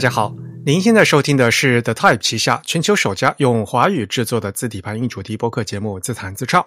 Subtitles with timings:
[0.00, 6.62] 大家好，您现在收听的是 The Type 旗下全球首家用华语制作的字体排音主题播客节目《自弹自唱》。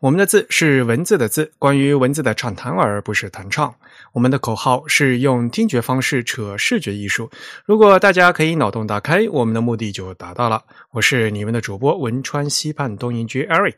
[0.00, 3.74] 我们的字是文字的字，关于文字的畅谈，而不是弹唱。
[4.14, 7.30] 我们的口号是用听觉方式扯视觉艺术。
[7.66, 10.62] 如果大家可以脑洞打开，我们的目的就达到了。
[10.92, 13.74] 我是你们的主播文川西畔东营居 Eric。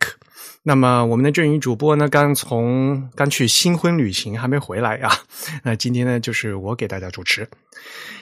[0.62, 5.11] 那么我们的阵营主播呢，刚从刚去新婚旅行，还没回来啊。
[5.65, 7.48] 那今天呢，就是我给大家主持。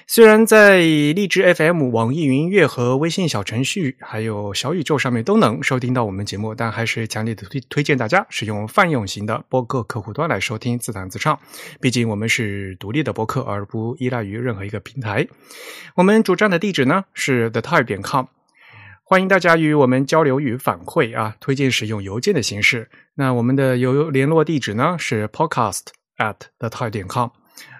[0.06, 11.38] 虽然在荔枝 FM、网易云音乐和微信小程序，还有小宇宙上面都能收听到我们节目，但还是强烈的推推荐大家使用泛用型的播客客户端来收听自弹自唱。
[11.80, 15.26] 毕竟我们是独立的播客，而不依赖于任何一个平台。
[15.94, 18.24] 我们主站的地址呢是 the type 点 com。
[19.10, 21.34] 欢迎大家与我们交流与反馈啊！
[21.40, 22.90] 推荐使用邮件的形式。
[23.14, 25.84] 那我们的邮联络地址呢是 podcast
[26.18, 27.30] at the type 点 com。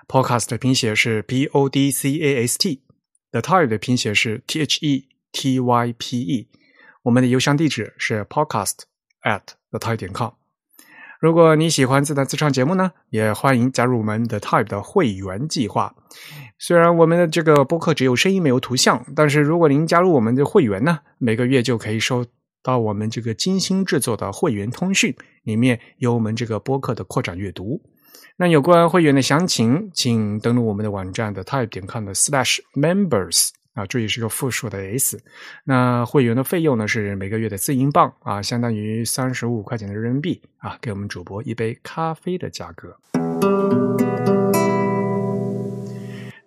[0.07, 5.61] podcast 的拼写是 p o d c a s t，the type 的拼写是 t h e t
[5.61, 6.49] y p e。
[7.03, 8.85] 我们的邮箱地址是 podcast
[9.23, 10.31] at the type 点 com。
[11.21, 15.95] 如果你喜欢自弹自唱节目呢，也欢迎加入我们的 Type 的会员计划。
[16.61, 22.27] 虽然我们的这个播客只有声音没有图像，但是如果您加入我们的会员呢，每个月就可以收
[22.65, 27.81] 到我们这个精心制作的会员通讯，里面有我们这个播客的扩展阅读。
[28.37, 33.51] 那有关会员的详情，请登录我们的网站的 Type 点 com 的 Slash Members。
[33.75, 35.17] 啊，注意是个复数的 S。
[35.63, 42.99] 那会员的费用呢是每个月的四英镑啊，相当于三十五块钱的人民币啊，给我们主播一杯咖啡的价格。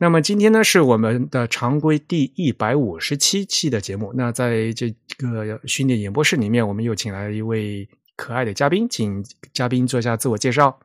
[0.02, 4.12] 那么今天呢是我们的常规第一百五十七期的节目。
[4.16, 10.80] 那在这个训练演播室里面，我们又请来了一位可爱的嘉宾，请嘉宾做一下自我介绍。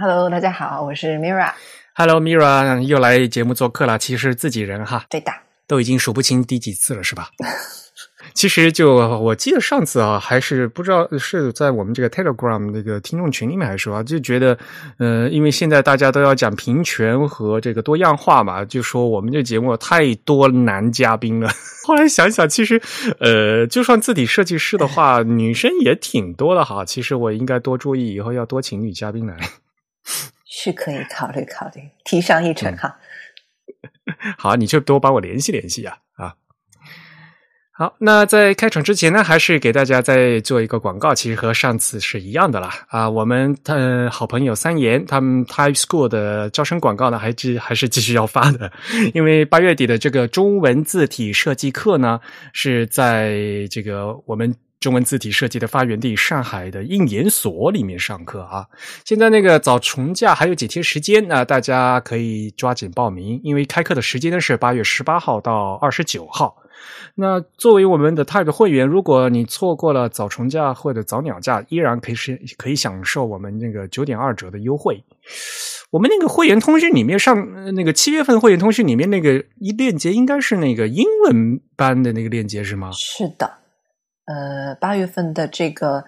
[0.00, 1.52] Hello，大家好，我是 Mira。
[1.94, 3.98] Hello，Mira 又来节目做客了。
[3.98, 5.30] 其实自己人哈，对的，
[5.66, 7.32] 都已经数不清第几次了，是吧？
[8.32, 14.58] 其实就我记得上次啊，还是不知道是在我们这个 Telegram 那个听众群里面还说啊，就觉得，
[14.98, 21.50] 呃，因为现在大家都要讲平权和这个多样化嘛，就说我们这节目太多男嘉宾了。
[21.86, 22.80] 后来想想，其实，
[23.20, 26.84] 呃，就算字体设计师的话，女生也挺多的哈。
[26.84, 29.36] 其实我应该多注意，以后要多请女嘉宾来。
[30.48, 32.96] 是可以考虑考虑，提上议程哈。
[34.38, 36.03] 好，你就多帮我联系联系呀啊。
[37.76, 43.10] 好，那在开场之前呢，还是给大家再做一个广告，其实和上次是一样的啦啊。
[43.10, 48.70] 我们的好朋友三言他们 Type School 的招生广告呢，还是还是继续要发的，
[49.12, 52.20] 因为八月底的这个中文字体设计课呢，
[52.52, 54.54] 是在这个我们。
[54.80, 58.66] 中文字体设计的发源地上海的应研所里面上课啊！
[59.06, 66.54] 现在那个早重假还有几天时间那大家可以抓紧报名，因为开课的时间呢是八月十八号到二十九号。
[67.14, 75.04] 那作为我们的 Type 会员，如果你错过了早重假或者早鸟假，依然可以是可以享受我们那个九点二折的优惠。
[75.90, 82.90] 我们那个会员通讯里面上那个七月份会员通讯里面那个一链接，应该是那个英文班的那个链接是吗？
[82.92, 83.58] 是的。
[84.26, 86.02] 呃，八月份的这个，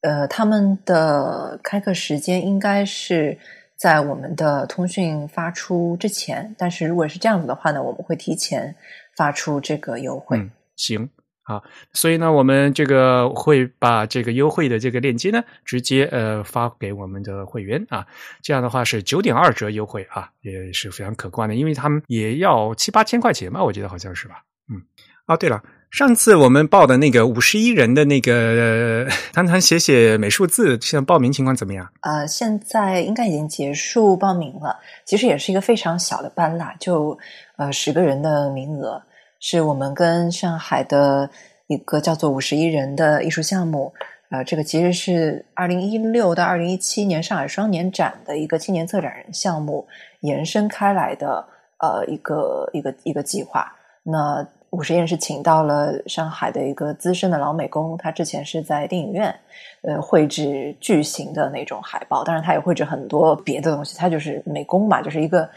[0.00, 3.36] 呃，他们的开课时间应该是
[3.76, 6.54] 在我们的通讯发出之前。
[6.56, 8.74] 但是如果是这样子的话呢，我们会提前
[9.18, 10.38] 发出这个优惠。
[10.38, 11.10] 嗯，行，
[11.42, 18.06] 好，所以呢，我们这个会把这个优惠的这个链接呢，直接呃发给我们的会员啊。
[18.42, 24.44] 这样的话是九点二折优惠啊，也是非常可观的，因为他们也要七八千块钱吧，我记得好像是吧。
[24.70, 24.80] 嗯，
[25.26, 25.60] 啊，对了。
[25.90, 31.90] 上次我们报的那个五十一人的那个谈谈写写美术字，现在报名情况怎么样？
[32.02, 34.78] 呃，现在应该已经结束报名了。
[35.06, 37.18] 其实也是一个非常小的班啦，就
[37.56, 39.02] 呃十个人的名额，
[39.40, 41.30] 是我们跟上海的
[41.66, 43.92] 一个叫做五十一人的艺术项目。
[44.30, 49.86] 呃，这个其实是二零一六到二零一七年上海双年展的一个青年策展人项目
[50.20, 51.42] 延伸开来的
[51.78, 53.74] 呃一个一个一个计划。
[54.02, 59.34] 那五十一人是请到了上海的一个资深的老美工，他之前是在电影院，
[59.80, 65.48] 呃，绘制巨型的那种海报，当然他也绘制很多别的东西，他就是美工嘛，就是一个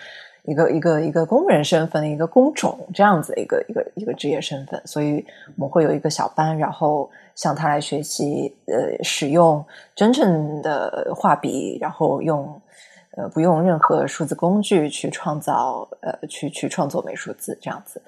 [0.43, 5.23] 一个一个一个工人身份一个工种这样子一个一个一个职业身份，所以
[5.55, 9.63] 我们会有一个小班，然后向他来学习，呃，使用
[9.95, 12.59] 真正的画笔，然后用
[13.17, 18.01] 呃不用任何数字工具去创造，呃，去去创作美术字这样子。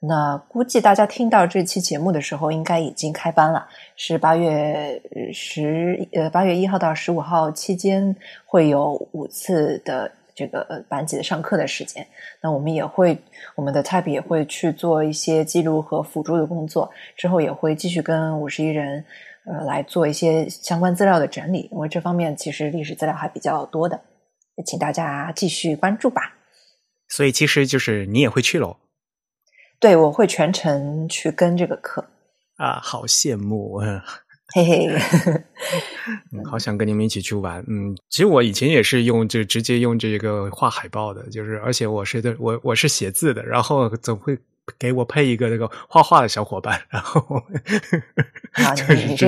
[0.00, 3.66] 那估计大家听到这期节目的时候，应该已经开班了。
[3.96, 5.00] 是八月
[5.32, 12.06] 十呃八月一号到十五号期间，会有五次的这个班级的上课的时间。
[12.40, 13.18] 那我们也会，
[13.56, 19.04] 我们的 Type 也会去做一些记录和辅助的工作，之后也会继续跟五十一人
[19.46, 24.00] 呃来做一些相关资料的整理，因为这方面其实历史资料还比较多的，
[24.64, 26.34] 请大家继续关注吧。
[27.08, 28.76] 所以其实就是你也会去喽。
[29.80, 32.04] 对，我会全程去跟这个课
[32.56, 33.80] 啊，好羡慕，
[34.54, 34.88] 嘿嘿，
[36.48, 37.64] 好想跟你们一起去玩。
[37.68, 44.38] 嗯，其实我以前也是用就直接用这个画海报的，就是而且我是的，我我是写字的，然后总会
[44.78, 47.42] 给我配一个那个画画的小伙伴，然后
[48.52, 49.26] 啊， 你你这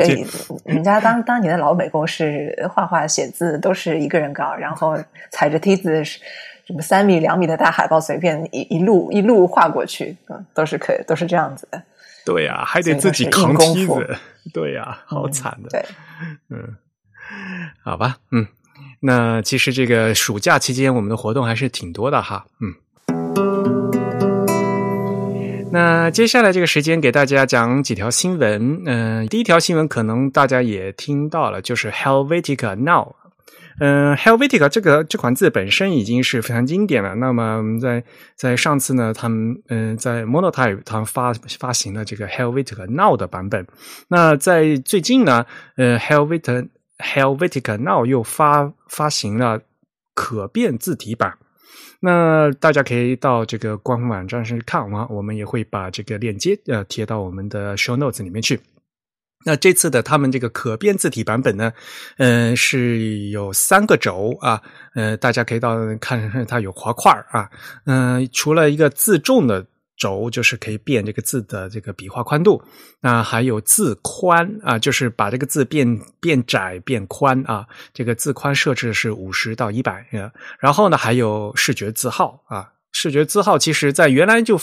[0.64, 4.96] 人家当当年的老美工是画画写字都是一个人搞，然后
[5.30, 6.02] 踩着梯子。
[6.68, 11.82] 什么三米两米的大海报，随便一一路一路画过去，嗯，都是可以，都是这样子的。
[12.28, 14.18] 对呀，还得自己扛梯子。
[14.52, 15.70] 对呀，好惨的。
[15.70, 15.84] 对，
[16.50, 16.76] 嗯，
[17.82, 18.46] 好吧，嗯，
[19.00, 22.74] 那其实这个暑假期间，我们的活动还是挺多的哈，嗯。
[25.70, 28.82] 那接下来这个时间给大家讲几条新闻。
[28.84, 33.14] 嗯，第一条新闻可能大家也听到了，就是 Helvetica Now。
[33.80, 37.14] 嗯，Helvetica 这个这款字本身已经是非常经典了。
[37.14, 38.02] 那么在
[38.34, 43.66] 在上次呢，他们嗯在 Monotype 他们发发行了这个 Helvetica Now 的版本。
[44.08, 45.46] 那在最近呢，
[45.76, 49.60] 呃，Helvetica Helvetica Now 又发发行了
[50.14, 51.38] 可变字体版。
[52.00, 58.60] 那大家可以到这个官方网站上去看啊，我们也会把这个链接呃贴到我们的 Show Notes 里面去。
[59.44, 61.72] 那这次的他们这个可变字体版本呢，
[62.18, 64.60] 嗯，是有三个轴啊，
[64.94, 67.48] 呃，大家可以到看它有滑块啊，
[67.86, 69.64] 嗯，除了一个自重的
[69.96, 72.60] 轴，就是可以变这个字的这个笔画宽度，
[73.00, 77.64] 那还有字宽啊，就是把这个字变变窄变宽啊，
[77.94, 84.60] 这个字宽设置是五十到一百啊，然后呢还有视觉字号啊，视觉字号其实在原来就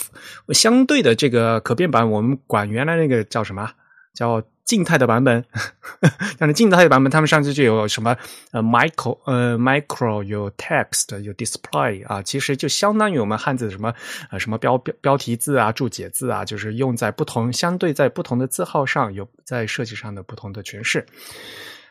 [0.50, 3.72] 相对的这个可变版，我们管原来那个叫什么
[4.14, 4.42] 叫。
[4.66, 5.42] 静态的版本，
[6.38, 8.14] 像静态的版本，他们上次就有什么
[8.50, 13.94] 呃，micro 呃，micro 有 text 有 display 啊，其实就相当于我们汉字什么
[14.28, 21.06] 呃什么标标标题字啊、注解字啊，就是用在不同相对在不同的字号上有在设计上的不同的诠释。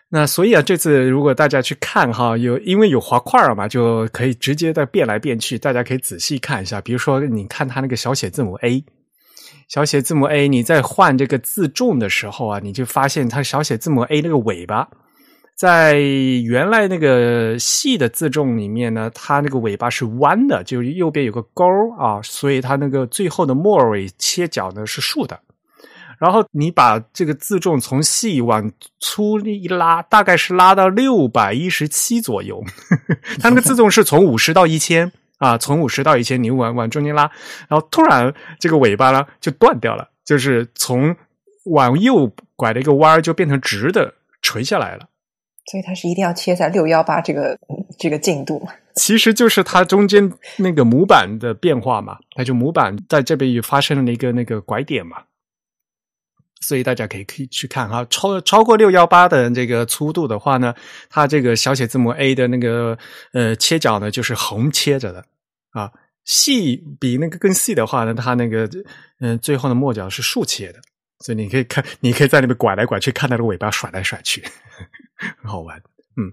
[0.10, 6.82] 那所以啊，这次如果大家去看哈，有因为有滑块儿嘛，就可以直接的变来变去，大家可以仔细看一下。
[6.82, 8.84] 比如说，你看它那个小写字母 A。
[9.68, 14.88] 小写字母 A，你在换这个字重的时候啊，你就发现它小写字母 A 那个尾巴，
[15.56, 21.66] 在原来那个细的字重里面呢，它那个尾巴是弯的，就是右边有个钩
[21.98, 25.40] 啊，所以它那个最后的末尾切角呢是竖的。
[26.18, 32.64] 然后你把这个字重从细往粗一拉，大概是拉到六百一十七左右，
[33.42, 35.12] 它那个字重是从五十到一千。
[35.38, 37.30] 啊，从五十到一千，你往往中间拉，
[37.68, 41.16] 然后突然这个尾巴呢就断掉了，就是从
[41.66, 45.10] 往右拐了一个弯儿，就变成直的垂下来了。
[45.72, 47.58] 所以它是一定要切在六幺八这个
[47.98, 55.24] 这个进度其实就是它中间那个模板的变化嘛，它就模板在这边也发生了一个那个拐点嘛。
[56.62, 60.74] 所以大家可以可以去看哈，超超过六幺八的这个粗度的话呢，
[61.10, 62.98] 它这个小写字母 A 的那个
[63.34, 65.26] 呃切角呢就是横切着的
[65.76, 65.92] 啊，
[66.24, 68.70] 细比那个更细的话呢，它那个
[69.20, 70.80] 嗯最后的末角是竖切的，
[71.20, 74.42] 所以你可以看，你可以在那边拐来拐去，看它的尾巴甩来甩去，
[75.42, 75.78] 很好玩。
[76.18, 76.32] 嗯，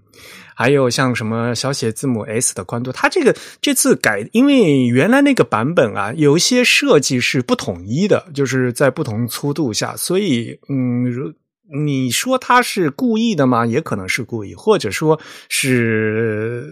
[0.55, 11.35] 还有像什么小写字母 S 的宽度，它这个这次改，因为原来那个版本啊，有一些设计是不统一的，就是在不同粗度下，所以嗯，
[11.71, 13.65] 你说它是故意的吗？
[13.65, 16.67] 也可能是故意，或者说是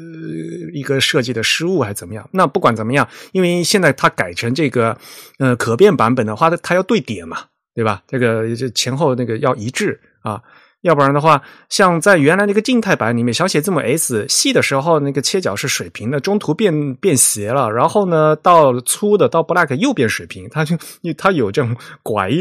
[0.74, 2.30] 一个设计的失误，还是怎么样？
[2.34, 4.98] 那不管怎么样，因为现在它改成这个
[5.40, 8.04] 呃可变版本的话，它要对点嘛，对吧？
[8.08, 10.42] 这个这前后那个要一致啊。
[10.82, 20.76] 要不然的话，像在原来那个静态版里面，小写字母 S 细的时候，那个切角是水平的，中途变变斜了，然后呢，到粗的到 black 又变水平，它就
[21.16, 22.32] 它有这种拐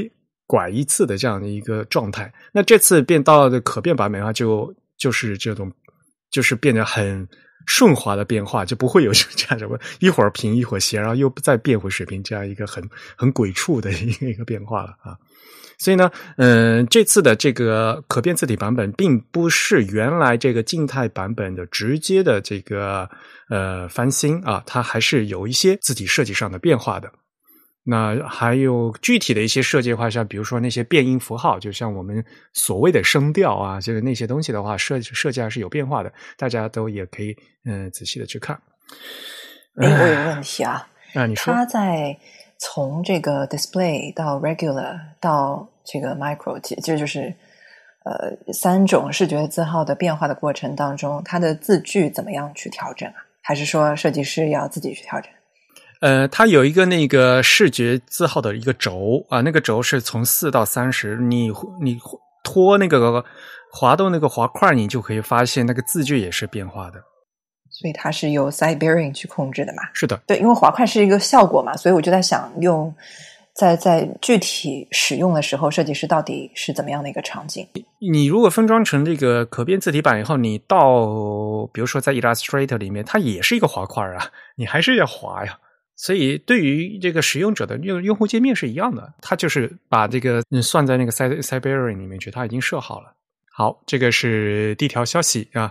[0.51, 2.33] 拐一次的这样的一个状态。
[2.51, 5.71] 那这次变到的可变版本的话，就就是这种，
[6.29, 7.29] 就是变得很
[7.67, 12.83] 顺滑的变化，就不会有这样什么一会儿平一会儿斜，然后又再变回水平这样一个很
[13.17, 15.17] 很鬼畜的一个一个变化了啊。
[15.79, 23.09] 所以呢，嗯，这次的这个可变字体版本并不是原来这个静态版本的直接的这个
[23.49, 27.11] 呃翻新啊，它还是有一些字体设计上的变化的。
[27.83, 37.35] 那还有具体的一些设计的话，像比如说那些变音符号，就像我们所谓的声调啊，就是那些东西的话，设设计还是有变化的，大家都也可以
[37.65, 38.61] 嗯仔细的去看。
[39.77, 42.17] 哎，我有个 问题啊，啊，你说它在
[42.59, 47.35] 从这个 display 到 regular 到这个 micro，其这就是
[48.05, 53.15] 呃三种视觉字号的变化的过程当中，它的字距怎么样去调整啊？
[53.43, 55.33] 还是说设计师要自己去调整？
[56.01, 61.53] 呃，它有一个那个视觉字号的一个轴啊，那个轴是从四到三十，你
[61.83, 61.99] 你
[62.43, 63.25] 拖那个
[63.71, 67.03] 滑动那个滑块，你就可以发现那个字距也是变化的。
[67.71, 69.83] 所以它是由 side bearing 去控制的嘛？
[69.93, 72.93] 是的，对，因为滑块是一个效果嘛，所以我就在想，用
[73.55, 77.67] 在在具体使用的时候，设计师到底是怎么样的一个场景？
[78.01, 81.07] 你如果分装成这个可变字体板以后，你到
[81.73, 85.59] 比如说在 Illustrator 里面，它也是一个滑块啊，你还是要滑呀。
[86.03, 93.13] 所以对于这个使用者的用用户界面是一样的，它就是把这个嗯算在那个 Side s i b e r i a 里面去，它已经设好了。
[93.53, 95.71] 好，这个是第一条消息啊。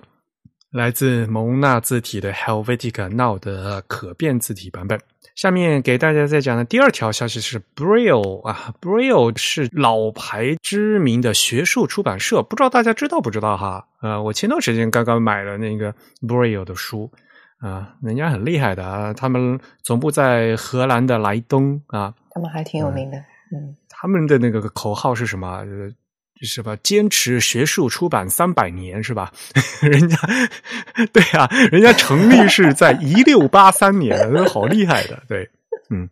[0.71, 5.00] 来自蒙纳字体的 Helvetica Now 的可变字体版本。
[5.33, 13.88] 下面给大家再讲的第二条消息是 Braille 啊，Braille 是老牌知名的学术出版社，不知道大家知道不知道哈？
[14.03, 17.12] 呃，我前段时间刚刚买了那个 Braille 的书
[17.60, 23.18] 啊，人家很厉害的啊，他们总部在荷兰的莱东啊，他们还挺有名的，
[23.51, 25.63] 嗯，他们的那个口号是什么？
[26.42, 26.74] 是吧？
[26.82, 29.30] 坚持学术出版三百年是吧？
[29.84, 30.18] 人家
[31.12, 35.22] 对啊，人家成立是在一六八三年， 好厉害的。
[35.28, 35.50] 对，
[35.89, 36.10] 嗯。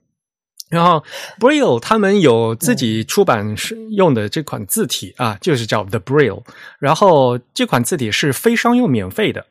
[0.69, 1.01] 然后
[1.39, 3.55] Braille 他们有自己出版
[3.91, 6.43] 用的这款字体啊，就是叫 The Braille。
[6.77, 9.45] 然后这款字体是非商用免费的。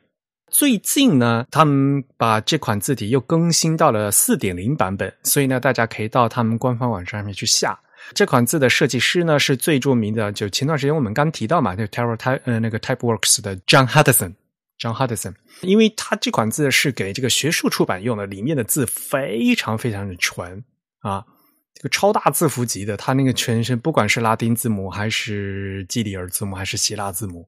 [0.49, 7.77] 最近呢，他们把这款字体又更新到了四点零版本，所以呢，大家可以到他们官方网站上面去下。
[8.13, 10.31] 这款字的设计师呢，是最著名的。
[10.31, 20.63] 就前段时间我们刚提到嘛，那 Terra 泰呃那个 TypeWorks 的 John Hudson，John Hudson，因为他这款字是给这个学术出版用的，里面的字非常非常的纯
[21.01, 21.25] 啊，
[21.73, 27.45] 这个超大字符级的，它那个全身不管是拉丁字母还是基里尔字母还是希腊字母，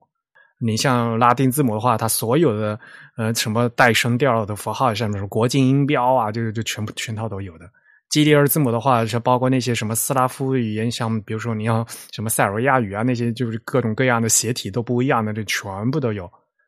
[0.59, 2.79] 你像拉丁字母的话，它所有的
[3.15, 7.65] 呃什么带声调的符号，像什么国际音标啊，就就全部全套都有的。
[8.11, 16.25] GDR 字母的话，是包括那些什么斯拉夫语言，像比如说你要什么塞尔维亚语啊，那些就是各种各样的写体都不一样的，这全部都有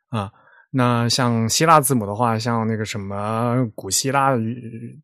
[0.09, 0.31] 啊。
[0.73, 4.31] 那像希腊字母的话，像那个什么古希腊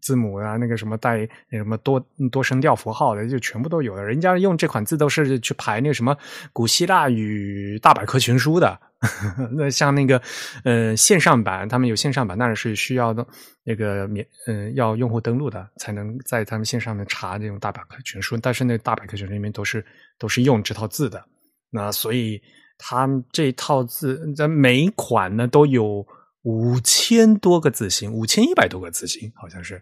[0.02, 2.00] 字母啊，那个什么带那什么多
[2.32, 4.04] 多声调符号的，就全部都有的。
[4.04, 6.18] 人家用这款字都是去排那个什么
[6.54, 8.80] 古希腊语大百科全书的。
[9.56, 10.20] 那像那个
[10.64, 13.24] 呃线上版，他们有线上版，那是需要的
[13.64, 18.36] 那个免嗯要用户登录的，才能在他们线上面查这种大百科全书。
[18.38, 19.86] 但是那大百科全书里面都是
[20.18, 21.24] 都是用这套字的，
[21.70, 22.42] 那所以
[22.78, 26.06] 他这一套字在每一款呢都有
[26.44, 29.82] 五千多个字形，五千一百多个字形好像是。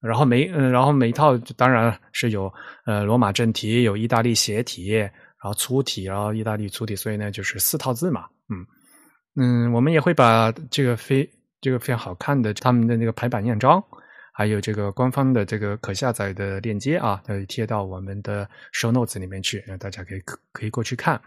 [0.00, 2.52] 然后每嗯然后每一套当然是有
[2.84, 5.10] 呃罗马正体，有意大利斜体，然
[5.40, 8.26] 后粗体，然后意大利粗体，所以呢就是四套字嘛。
[8.50, 8.66] 嗯
[9.36, 11.28] 嗯，我们也会把这个非
[11.60, 13.82] 这个非常好看的他们的那个排版样章，
[14.36, 21.20] 还有这个官方的这个可下载的链接啊，都贴到我们的 show notes 里面去，那大家可以可可以过去看。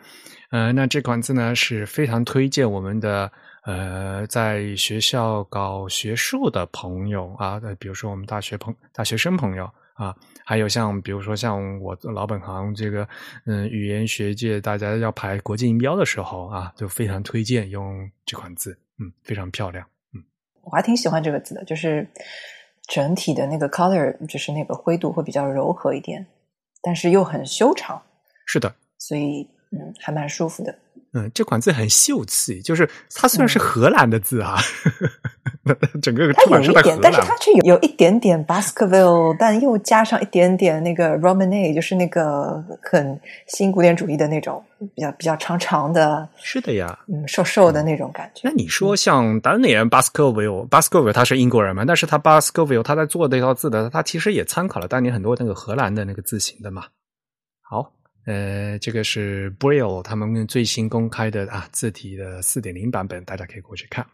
[0.50, 3.32] 呃，那这款字呢是非常推荐我们的
[3.64, 10.14] 呃在学校搞学术的朋友啊，比如说我们大学朋大学生朋友啊。
[10.50, 13.06] 还有像比如说像我老本行这个
[13.46, 20.24] 嗯语言学界，大家要排国际音标的时候啊，就非常推荐用这款字，嗯，非常漂亮，嗯，
[20.64, 22.08] 我还挺喜欢这个字的，就是
[22.88, 26.26] 整体的那个 color，就是那个灰度会比较柔和一点，
[26.82, 28.02] 但是又很修长，
[28.46, 30.74] 是的，所以嗯，还蛮舒服的。
[31.14, 34.58] 嗯，这款字很秀气，就是它虽然是荷兰的字啊，
[36.02, 48.42] 整个它有一点，但是它却有有一点点 Baskerville，但又加上一点点那个 Romane，就是那个很新古典主义的那种比较比较长长的，是的呀，嗯，瘦瘦的那种感觉。
[48.44, 56.84] 那你说像当年 Baskerville，Baskerville 他是英国人嘛，但是他 Baskerville 他在做这套字的，他其实也参考了当年很多那个荷兰的那个字形的嘛。
[58.28, 64.06] 呃，这个是 Braille 他们最新公开的啊字体的四点零版本，大家可以过去看。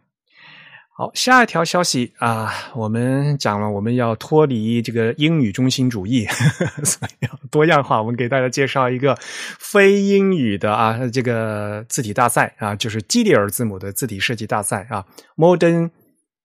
[0.95, 6.23] 好，下一条消息啊，我们讲了我们要脱离这个英语中心主义，
[6.85, 7.99] 所以要多样化。
[7.99, 9.17] 我们给大家介绍一个
[9.57, 15.03] 非英语的啊这个字体大赛啊，就是基里尔字母的字体设计大赛啊
[15.35, 15.89] ，Modern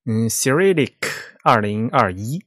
[0.07, 0.95] 嗯 Cyrillic
[1.45, 2.43] 二零二一，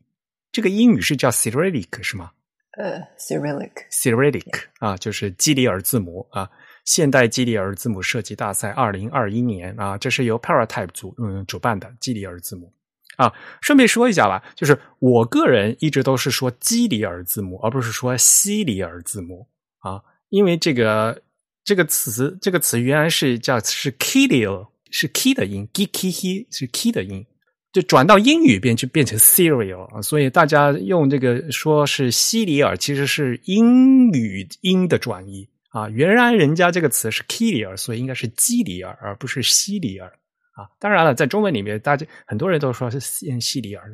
[0.51, 2.31] 这个英语是叫 Cyrillic 是吗？
[2.77, 6.49] 呃，Cyrillic，Cyrillic 啊，就是基里尔字母啊，
[6.85, 12.73] 现代基里尔字母设计大赛二零二一年啊，这是由 Paratype 组嗯主办的基里尔字母。
[13.17, 19.47] 啊，顺便说一下吧，就是我个人一直都是说基里尔字母，而不是说西里尔字母
[19.79, 21.21] 啊，因为这个
[21.63, 27.27] 这个词这个词原来是叫是 Kilil，是 key 的音，g k h 是 key 的音，
[27.71, 40.11] 就转到英语变就变成 cereal 啊，所以大家用这个说是西里尔，其实是英语音的转移啊，原来人家这个词是 Kilio，所以应该是基里尔，而不是西里尔。
[40.53, 43.89] 啊，当然了，在中文里面，大家很多人都说是西西里尔，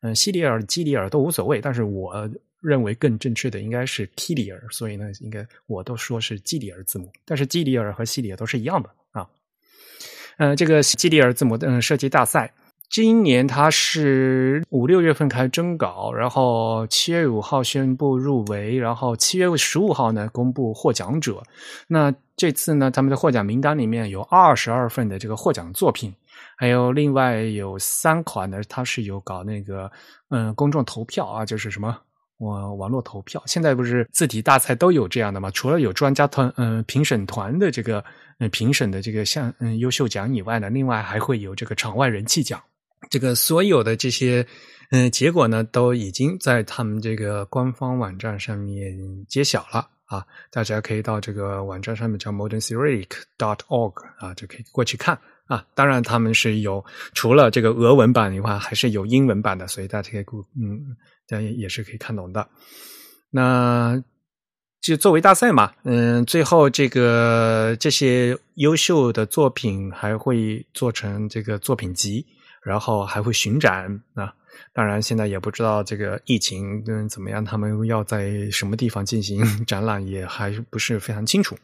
[0.00, 2.26] 嗯，西里尔、基里尔都无所谓，但是我
[2.62, 9.28] 认为更正确的应该是基里尔，所以呢，应该我都说是基里尔字母，但是基里尔和西里尔都是一样的啊。
[10.38, 12.50] 嗯，这个基里尔字母的设计大赛。
[12.90, 21.42] 今年他是五六月份开始征稿，然后七月五号宣布入围，然后七月十五号呢公布获奖者。
[21.88, 26.14] 那这次呢，他们的获奖名单里面有二十二份的这个获奖作品，
[26.56, 29.90] 还有另外有三款呢，它是有搞那个
[30.28, 31.98] 嗯公众投票啊，就是什么
[32.38, 33.42] 网网络投票。
[33.46, 35.50] 现在不是字体大赛都有这样的吗？
[35.50, 38.04] 除了有专家团嗯评审团的这个
[38.38, 42.60] 嗯评审的这个像嗯优秀奖以外呢，另外还会有这个场外人气奖。
[43.10, 44.46] 这个所有的这些
[44.90, 48.96] 嗯结果呢，都已经在他们这个官方网站上面
[49.28, 50.24] 揭晓了啊！
[50.50, 55.66] 大家可以到这个网站上面叫 moderncyrillic.org 啊，就可以过去看啊。
[55.74, 56.84] 当然，他们是有
[57.14, 60.24] 除了这个俄文版以外，还是有英文版的，所以大家可以
[60.60, 60.96] 嗯，
[61.26, 62.46] 大家也是可以看懂的。
[63.30, 64.00] 那
[64.82, 72.24] 就作为大赛嘛，嗯，最后这个这些优秀的作品还会做成这个作品集。
[72.64, 74.32] 然后还会巡展啊，
[74.72, 81.56] 当然现在也不知道这个疫情嗯怎么样，他们要在什么地方进行 展览也还不是非常清楚。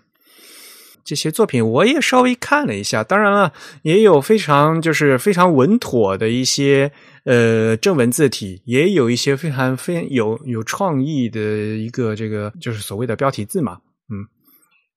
[1.02, 6.92] 这些作品我也稍微看了一下，当然了，也有非常就是非常稳妥的一些
[7.24, 13.80] 呃正文字体，也有一些非常非常有有创意的一个这个就是所谓的标题字嘛，
[14.12, 14.28] 嗯，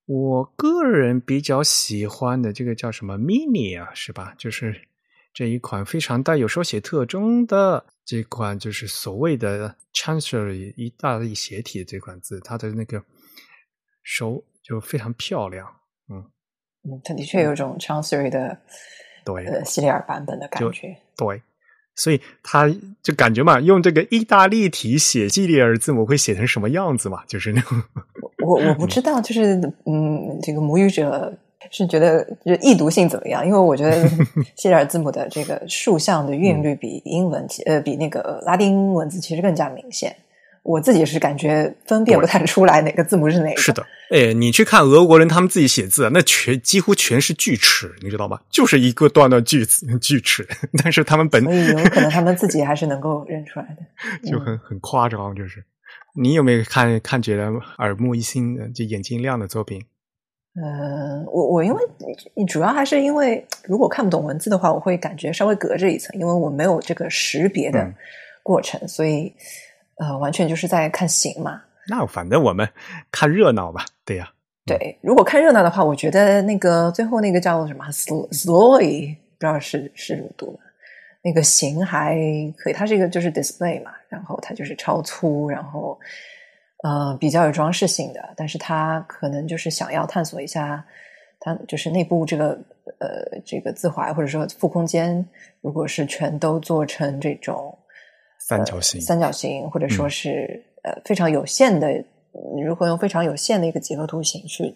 [0.06, 4.36] 我个人比较喜欢的这个叫什么 mini 啊，是吧？
[4.38, 4.76] 就是。
[5.34, 13.04] 这一款非常带有手写特征的这款，就是所谓的 Chancery 意大利斜体的这款字，它的那个
[14.04, 15.68] 手就非常漂亮。
[16.08, 16.24] 嗯
[16.84, 18.56] 嗯，它的确有一种 Chancery 的
[19.26, 20.96] 对呃西里尔版本的感觉。
[21.18, 21.42] 对，
[21.96, 22.68] 所以他
[23.02, 27.26] 就感觉嘛，用这个意大利体写西里尔字母会写成什么样子嘛？
[27.26, 27.82] 就是那种
[28.46, 31.36] 我我不知道，就是嗯，这个母语者。
[31.72, 33.46] 是觉得就易读性怎么样？
[33.46, 34.08] 因为我觉得
[34.56, 40.16] 西里尔字母的这个竖向的韵律比英文呃比那个拉丁文字其实更加明显。
[40.64, 43.58] 我自己是感觉分辨不太出来哪个字母是哪个。
[43.60, 48.40] 是的，哎，你去看俄国人他们自己写字，那全几乎全是锯齿，你知道吗？
[48.50, 50.48] 就是一个段段锯子锯齿，
[50.82, 53.84] 但是他们本所以有可能他们自己还是能够认出来的，
[54.32, 55.36] 就很很夸张。
[55.36, 55.62] 就是
[56.16, 59.84] 你有没有看看觉得耳目一新的就眼睛亮的作品？
[60.56, 61.82] 嗯，我我因为
[62.36, 67.92] 你主要还是因为如果看不懂文字的话，我会感觉稍微隔着一层，因为我没有这个识别的
[68.44, 69.34] 过程，所以
[69.98, 71.60] 呃，完全就是在看形嘛。
[71.88, 72.70] 那反正我们
[73.12, 74.32] 看热闹吧，对呀。
[74.64, 80.60] 对，如果看热闹的话，我觉得那个最后那个叫什么 “sloy”，不知道是是怎么读的，
[81.24, 82.16] 那个形还
[82.58, 86.00] 可以，它是一个就是 display 嘛，然后它就是超粗，然后。
[86.84, 90.86] 呃，比较有装饰性的，但是他可能就是想要探索一下，
[91.40, 92.50] 他就是内部这个
[93.00, 95.26] 呃这个自怀或者说负空间，
[95.62, 97.74] 如果是全都做成这种
[98.38, 101.88] 三角形，三角形或者说是呃非常有限的，
[102.66, 104.76] 如何用非常有限的一个几何图形去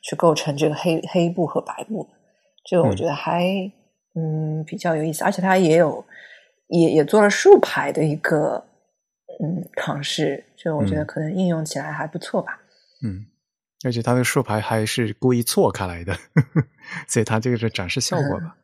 [0.00, 2.06] 去构成这个黑黑布和白布，
[2.70, 3.44] 这个我觉得还
[4.14, 6.04] 嗯比较有意思，而且它也有
[6.68, 8.64] 也也做了竖排的一个。
[9.40, 12.60] 嗯，尝试，就我觉得可能应用起来还不错吧。
[13.02, 13.26] 嗯，
[13.84, 16.16] 而且它的竖排还是故意错开来的，
[17.06, 18.56] 所以它这个是展示效果吧。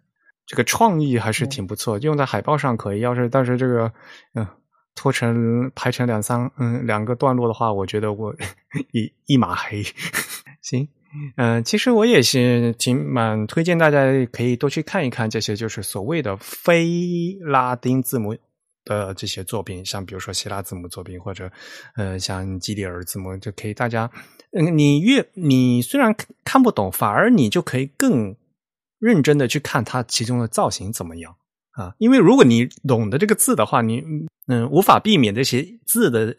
[0.47, 3.01] 这个创意还是挺不错，用在海报上可以。
[3.01, 3.93] 要是但是这个
[4.35, 4.47] 嗯
[4.95, 8.35] 拖成排成两三嗯两个段落的话，我觉得我
[8.93, 9.83] 一一码黑。
[10.61, 10.89] 行，
[11.37, 18.37] 嗯，其实我也是挺蛮推荐大家可以多去看一看这些，就是所谓的非拉丁字母。
[18.85, 21.51] 的这些作品，像比如说希腊字母作品，或者
[21.97, 24.11] 呃像基里尔字母，就可以大家，
[24.53, 28.37] 嗯，你越你虽然看不懂，反而你就可以更
[28.99, 31.35] 认真的去看它其中的造型怎么样
[31.73, 31.95] 啊？
[31.99, 34.03] 因为如果你懂得这个字的话，你
[34.49, 36.37] 嗯无法避免这些字的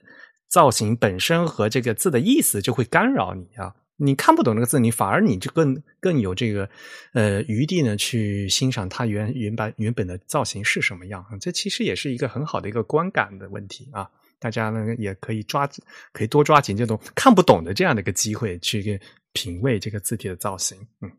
[0.50, 3.74] 造型本身和这个字的意思就会干扰你啊。
[3.98, 6.70] 你看不懂那个字，你反而你就更更有这个
[7.14, 11.26] 呃余地呢，去欣赏它原原版原本的造型是什么样。
[11.40, 14.10] 这其实也是一个很好的一个观感的问题啊。
[14.38, 15.68] 大家呢也可以抓，
[16.12, 19.00] 可以多抓紧这种看不懂的这样的一个机会，去
[19.32, 20.78] 品味这个字体的造型。
[21.02, 21.12] 嗯。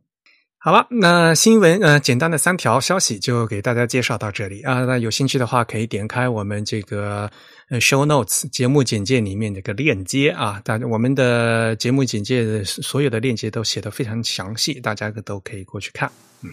[0.66, 4.85] 好了，那新闻呃，简单的三条消息就给大家介绍到这里啊。
[4.85, 7.31] 那有兴趣的话，可以点开我们这个
[7.68, 10.61] 呃 show notes 节目简介里面这个链接啊。
[10.64, 16.11] 大我们的节目简介所有的链接都写的非常详细，大家都可以过去看。
[16.42, 16.50] 嗯，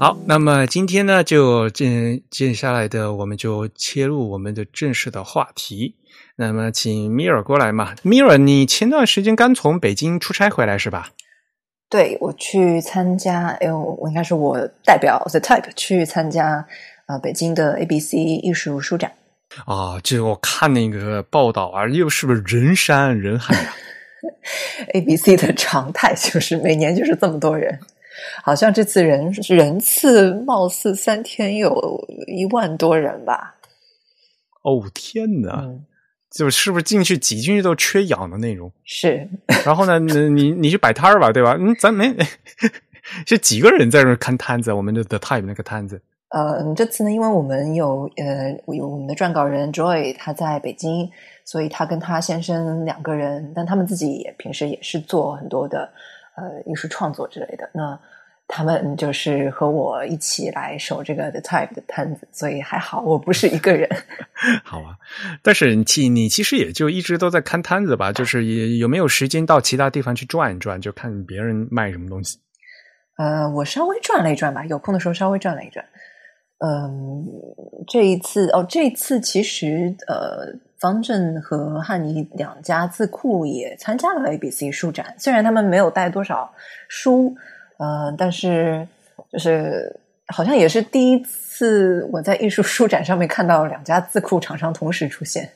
[0.00, 5.94] 好，那么今天呢，就接接下来的我们就切入我们的正式的话题。
[6.36, 7.94] 那么，请米尔过来嘛？
[8.02, 11.10] 米尔，你前段时间刚从北京出差回来是吧？
[11.90, 16.66] 对，我去参加，哎，我应该是我代表 The Type 去参加
[17.04, 19.12] 呃北京的 ABC 艺术书展。
[19.66, 23.74] 啊，就我看那个报道啊，又是不是人山人海啊？
[24.94, 27.78] ABC 的常态就是每年就是这么多人，
[28.42, 33.56] 好像这次人人次貌似三天有一万多人吧？
[34.62, 35.68] 哦，天哪！
[36.30, 38.70] 就是不是进去挤进去都缺氧的那种？
[38.84, 39.28] 是。
[39.64, 41.56] 然后呢，你你去摆摊儿吧，对吧？
[41.58, 42.14] 嗯，咱没
[43.26, 46.00] 就几个人在那看摊子，我们的 The Type 那个摊子。
[46.28, 51.10] 呃，这次呢，因为我们有呃有我们的撰稿人 Joy，他在北京，
[51.44, 55.92] 所以他跟他先生两个人，但他们自己也平时也是做很多的
[56.40, 57.68] 呃艺术创作之类的。
[57.74, 57.98] 那
[58.48, 63.88] 他们就是和我一起来守这个 The Type 的摊子，所以还好我不是一个人。
[64.64, 64.96] 好啊，
[65.42, 68.12] 但是你你其实也就一直都在看摊子吧？
[68.12, 72.38] 就是也有没有时间到其他地方去转一转，就看别人卖什么东西？
[73.18, 75.84] 呃，我稍微转了一转吧，有空的时候稍微转了一转。
[76.58, 77.24] 嗯，
[77.86, 86.52] 这一次哦，这一次其实呃，方正和汉尼两家字库也参加了 ABC 书展，虽然他们没有带多少
[86.88, 87.36] 书。
[87.78, 88.86] 呃，但是
[89.32, 95.50] 就是好像也是第一次我在艺术书展上面看到两家字库厂商同时出现。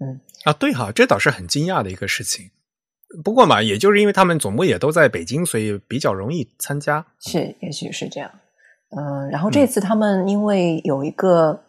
[0.00, 2.50] 嗯啊，对哈，这倒是很惊讶的一个事情。
[3.22, 7.06] 不过嘛，也就是因为他们总部也都在北京，所以比较容易参加。
[7.20, 8.28] 是，也许是这样。
[8.96, 11.62] 嗯，然后这次他们因为有一个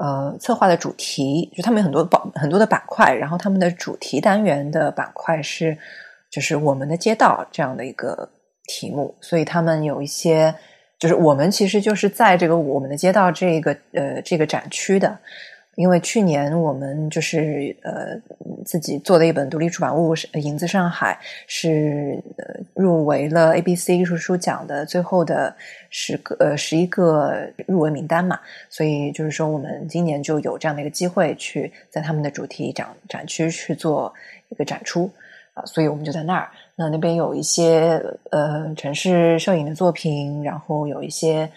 [0.00, 5.78] 呃策划的主题，就他们有很多板很多的板块，然后他们的主题单元的板块是
[6.28, 8.28] 就是我们的街道这样的一个。
[8.72, 10.54] 题目，所以他们有一些，
[10.96, 15.18] 就是我们其实就是在这个我们的街道这个呃这个展区的，
[15.80, 18.14] 因为去年我们就是呃
[18.66, 25.56] 自己做的一本独立出版物是《影子上海》，是呃入围了 ABC 艺术书奖的最后的
[25.88, 27.34] 十个呃十一个
[27.66, 28.38] 入围名单嘛，
[28.68, 34.12] 所以就是说我们今年就有这样的一个机会去在他们的主题展展区去做
[34.50, 35.10] 一个展出
[35.54, 36.50] 啊，所以我们就在那儿。
[36.76, 41.50] 那那边有一些呃城市摄影的作品，然后有一些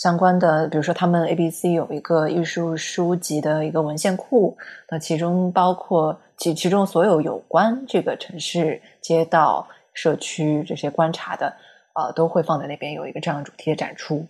[0.00, 4.56] 相关的，比如说他们 A B C 有一个艺术书籍的一个文献库，
[4.88, 11.54] 那其中包括其其中所有有关这个城市街道社区这些观察的
[11.92, 14.26] 啊，都会放在那边有一个这样主题的展出。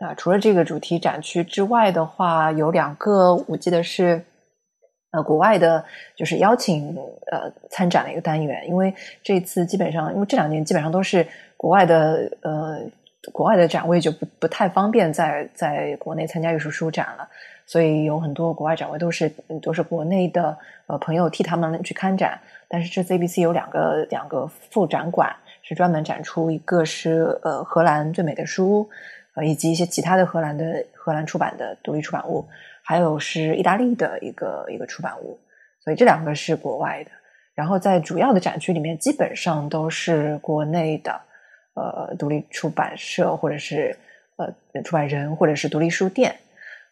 [0.00, 4.24] 那除了这个主题展区之外的话，有两个我记得是。
[5.14, 5.84] 呃，国外的，
[6.16, 6.96] 就是邀请
[7.30, 12.80] 呃参展的一个单元，因为这次基本上，因为这两年基本上都是国外的，呃，
[13.30, 17.28] 国外的展位就不不太方便在在国内参加艺术书展了，
[17.66, 19.32] 所以有很多国外展位都是
[19.62, 20.56] 都是国内的
[20.86, 28.88] 呃朋友替他们去看展，但是这 ABC 有两个两个副展馆是专门展出，一个是呃荷兰最美的书，
[29.34, 32.46] 呃以及一些其他的荷兰的荷兰出版的独立出版物。
[32.84, 35.38] 还有是意大利的一个一个出版物，
[35.84, 37.10] 所以这两个是国外的。
[37.54, 41.20] 然后在主要的展区里面，基本上都是国内的
[41.74, 43.96] 呃独立出版社或者是
[44.36, 46.34] 呃出版人或者是独立书店。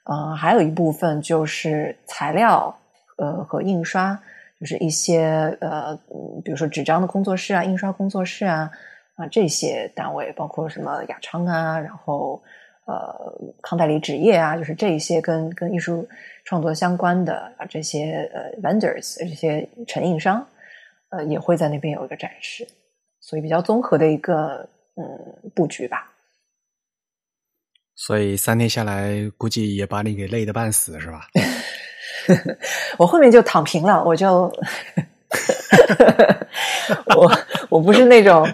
[0.05, 2.77] 嗯，还有一部分就是材料
[3.17, 4.19] 呃和印刷，
[4.59, 5.97] 就是一些呃
[6.45, 8.71] 比如说纸张的工作室啊、印刷工作室啊
[9.17, 12.43] 啊这些单位，包括什么雅昌啊，然后。
[12.87, 16.09] 呃，康代理纸业啊，就是这一些跟跟艺术
[16.45, 20.45] 创作相关的啊，这些呃 vendors 这些承印商，
[21.11, 22.67] 呃，也会在那边有一个展示，
[23.21, 26.11] 所以比较综合的一个嗯布局吧。
[27.95, 31.27] 所以三天下来，估计也把你给累得半死，是吧？
[32.97, 34.51] 我后面就躺平了，我就
[37.15, 37.31] 我
[37.69, 38.49] 我不是那种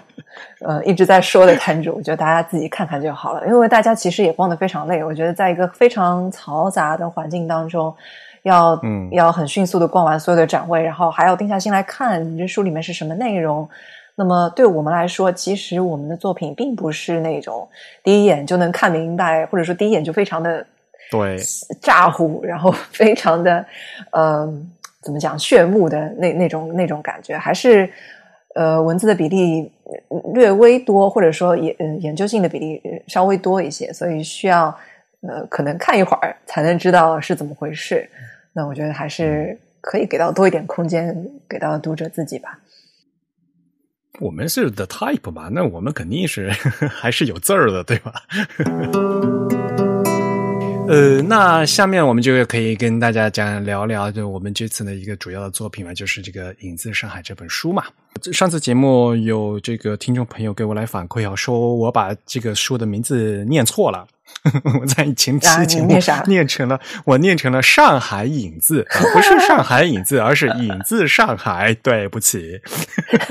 [0.59, 3.47] 呃一直在说的摊主，我觉得大家自己看看就好了。
[3.47, 7.95] 因为大家其实也逛得非常累，我觉得在一个非常嘈杂的环境当中，
[8.43, 13.69] 要嗯要很迅速的逛完所有的展位，然后还要定下心来看你这书里面是什么内容。
[14.19, 17.69] 那么对我们来说，其实我们的作品并不是那种
[18.03, 20.65] 第一眼就能看明白，或者说第一眼就非常的
[21.11, 21.37] 对，
[21.79, 23.63] 咋呼，然后非常的
[24.11, 24.51] 呃，
[25.03, 27.87] 怎么讲炫目的那那种那种感觉，还是
[28.55, 29.71] 呃文字的比例
[30.09, 34.75] 呃略微多，或者说研呃研究性的比例呃稍微多一些，所以需要
[35.21, 38.09] 呃可能看一会儿才能知道是怎么回事。
[38.51, 41.15] 那我觉得还是可以给到多一点空间，
[41.47, 42.57] 给到读者自己吧。
[44.19, 46.49] 我们是 The Type 嘛，那我们肯定是
[46.89, 48.13] 还是有字儿的，对吧？
[50.89, 57.83] 呃，那下面我们就可以跟大家讲聊聊，就我们这次的一个主要的作品嘛，就是这个《影子上海》这本书嘛。
[58.33, 64.07] 上次节目有这个听众朋友给我来反馈啊，说我把这个书的名字念错了。
[64.79, 65.87] 我在前期节目
[66.27, 71.73] 念成了，我念成了上海影子，啊不是 上海影子，而是影子上海。
[71.83, 72.59] 对不起，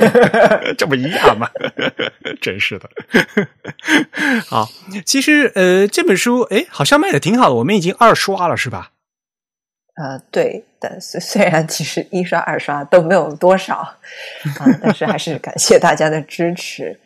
[0.78, 1.50] 这不一样吗？
[2.40, 2.88] 真是的。
[4.46, 4.68] 好，
[5.04, 8.92] 其实呃，这本书哎，好像卖的挺好的，我们已经二刷了，是吧？
[9.96, 13.96] 呃，对，但虽虽然其实一刷二刷都没有多少啊，
[14.82, 16.98] 但是还是感谢大家的支持。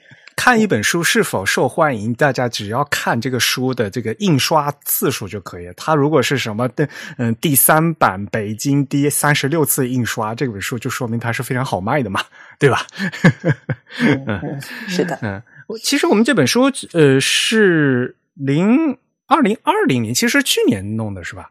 [0.43, 5.75] 看一本书是否受欢迎，大家只要看这个书的这个印刷次数就可以了。
[5.75, 12.23] 它如果是什么的，嗯，第三版北京第三十六次印刷，这本书就说明它是非常好卖的嘛，
[12.59, 12.87] 对吧？
[14.01, 21.51] 嗯， 嗯是的，嗯，我其实我们这本书呃是零二零二零年，其实去年弄的是吧？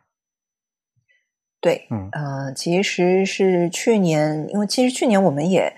[1.62, 5.72] 对，嗯呃，其实是去年，因为其实去年我们也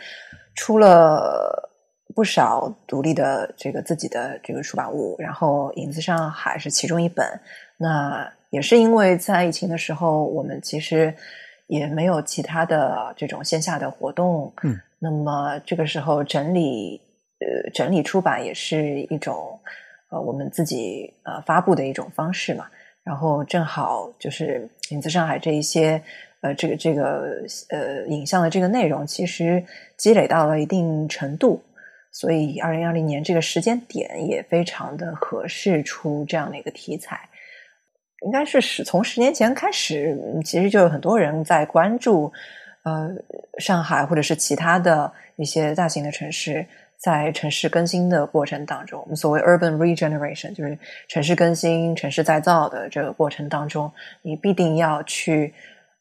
[0.56, 1.71] 出了
[2.16, 7.40] 不少独立的这个自己的这个出版物，然后《影子上海》是其中一本。
[7.78, 11.14] 那也是因为在疫情的时候，我们其实
[11.68, 17.02] 也没有其他的这种线下的活动，嗯，那么这个时候整理
[17.40, 19.60] 呃整理出版也是一种
[20.10, 22.68] 呃我们自己呃发布的一种方式嘛。
[23.04, 26.00] 然后正好就是《影子上海》这一些
[26.42, 29.64] 呃这个这个呃影像的这个内容，其实
[29.98, 31.60] 积累到了一定程度，
[32.12, 37.20] 所以二零二零年这个时间点也非常的合适出这样的一个题材。
[38.24, 42.32] 应该是十从十年前开始，其实就有很多人在关注，
[42.84, 43.10] 呃，
[43.58, 46.64] 上海或者是其他的一些大型的城市，
[46.98, 55.52] 在城市更新的过程当中，我们所谓 urban regeneration，就是城市更新、城市再造的这个过程当中，你必定要去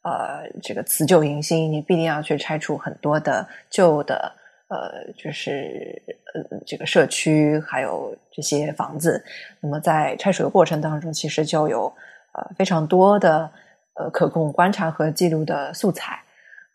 [0.02, 4.30] 呃这个辞旧迎新，你必定要去拆除很多的旧的
[4.70, 6.00] 呃，就是
[6.32, 9.22] 呃这个社区还有这些房子。
[9.60, 11.92] 那么在拆除的过程当中，其实就有
[12.32, 13.50] 呃非常多的
[13.94, 16.18] 呃可供观察和记录的素材。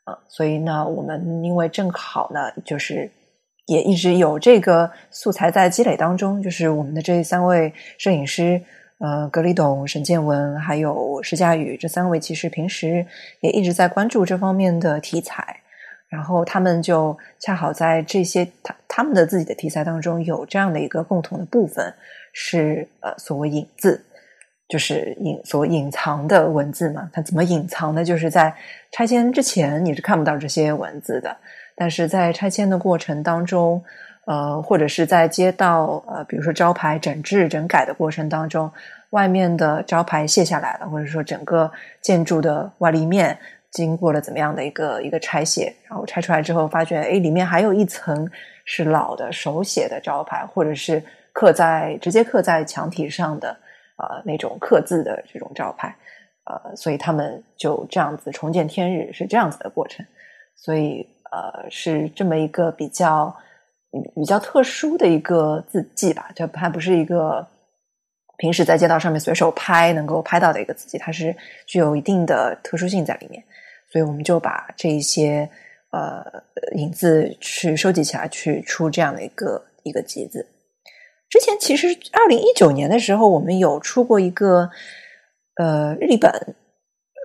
[0.04, 3.10] 啊，所以呢，我们因为正好呢，就是
[3.66, 8.62] 也一直有这个素材在积累当中，就是我们的这三位摄影师，
[9.00, 13.04] 呃，格里董、沈建文还有施佳宇这三位，其实平时
[13.40, 15.60] 也一直在关注这方面的题材，
[16.10, 21.94] 然后他们就恰好在这些他他们的自己的题材当中有这样的一个共同的部分，
[22.34, 24.04] 是呃所谓影字。
[24.68, 28.04] 就是隐所隐藏的文字嘛，它怎么隐藏呢？
[28.04, 28.52] 就是在
[28.92, 31.38] 拆迁之前你是看不到这些文字的，
[31.76, 33.84] 但是在拆迁的过程当中，
[34.26, 38.72] 呃，或者是在街道呃，比如说招牌整治整改的过程当中，
[39.12, 43.38] 外面的招牌卸下来了，或者说整个建筑的外立面
[43.76, 48.28] 经过了怎么样的一个一个拆卸，然后拆出来之后，发觉哎，里面还有一层
[48.64, 53.56] 是老的手写的招牌，或者是刻在直接刻在墙体上的。
[53.98, 55.96] 呃，那种刻字的这种招牌，
[56.44, 60.06] 呃，所以他们就这样子重见天日，是这样子的过程，
[60.54, 63.34] 所以呃，是这么一个比较
[64.14, 67.48] 比较特殊的一个字迹吧，就它不是一个
[68.36, 71.34] 平时在街道上面随手拍能够拍到的一个字迹，它是
[71.66, 73.42] 具有一定的特殊性在里面，
[73.96, 75.50] 所以我们就把这一些
[75.92, 76.22] 呃
[76.74, 80.46] 影子去收集起来，去出这样的一个一个集子。
[81.30, 84.70] 之前其实二零一九年的时候，我们有出过一个
[85.56, 86.30] 呃日历本，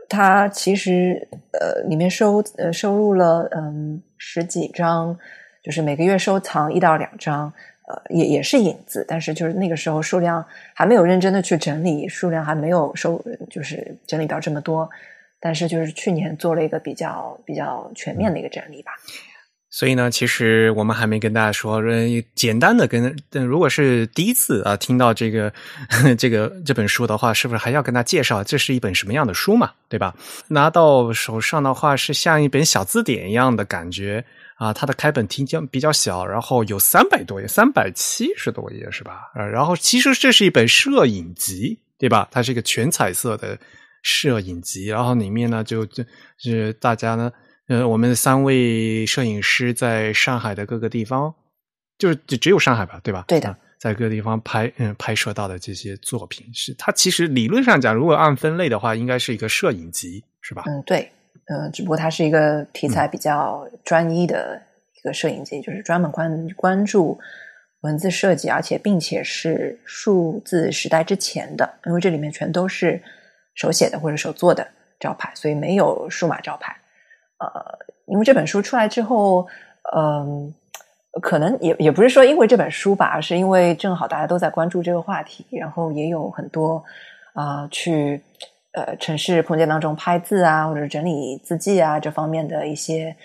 [0.08, 1.28] 它其实
[1.58, 5.18] 呃里面收呃收录了嗯十几张，
[5.64, 7.52] 就是每个月收藏一到两张，
[7.88, 14.88] 呃也也是影子，但是就是那个时候数量还没有认真的去整理，数量还没有收就是整理到这么多，
[15.40, 18.92] 但是就是去年做了一个比较比较全面的一个整理吧。
[19.72, 25.52] 所以呢，其实我们还没跟大家说，呃简单的跟，呃如果是第一次啊听到这个
[26.18, 29.70] 这个这本书的话，是不是还要跟他介绍这是一本什么样的书嘛？
[29.88, 30.12] 对吧？
[30.48, 34.24] 拿到手上的话，是像一本小字典一样的感觉
[34.56, 34.72] 啊。
[34.72, 39.30] 它的开本体较比较小，然后有三百多页，三百七十多页是吧？
[39.36, 42.26] 呃，然后其实这是一本摄影集，对吧？
[42.32, 43.56] 它是一个全彩色的
[44.02, 46.04] 摄影集，然后里面呢就就
[46.38, 47.32] 是大家呢。
[47.68, 51.32] 呃，我们三位摄影师在上海的各个地方，
[51.96, 53.24] 就是就只有上海吧，对吧？
[53.28, 60.64] 对的啊在各个地方拍嗯拍摄到的这些作品，是它其实理论上讲，如果按分类的话，应该是一个摄影集，是吧？
[60.66, 61.12] 嗯，对，
[61.46, 64.60] 呃，只不过它是一个题材比较专一的
[64.98, 67.20] 一个摄影集，就是专门关关注
[67.82, 73.00] 文字设计，而且并且是数字时代之前的，因为这里面全都是
[73.54, 74.66] 手写的或者手做的
[74.98, 76.76] 招牌，所以没有数码招牌。
[77.38, 77.48] 呃，
[78.06, 79.46] 因为这本书出来之后，
[79.94, 80.54] 嗯、
[81.20, 86.82] 可能也也不是说因为这本书吧，而是因为正好大家都在关注这个话题，然后也有很多
[87.32, 88.22] 啊、去
[88.72, 93.16] 呃城市空间当中拍字啊，或者整理字迹啊这方面的一些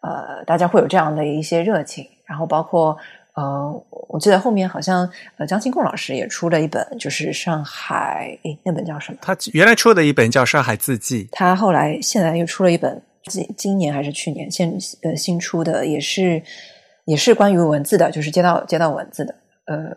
[0.00, 2.96] 呃，大家会有这样的一些热情，然后包括。
[3.40, 9.18] 呃，我记得后面好像呃，张清贡老师也出了一本，就是上海，诶，那本叫什么？
[9.22, 14.70] 他原来出的一本叫《上海字迹》，他后来现在又出了一本，今今年还是去年现
[15.02, 16.42] 呃新出的，也是
[17.06, 19.96] 也是关于文字的，就是街道街道文字的，呃，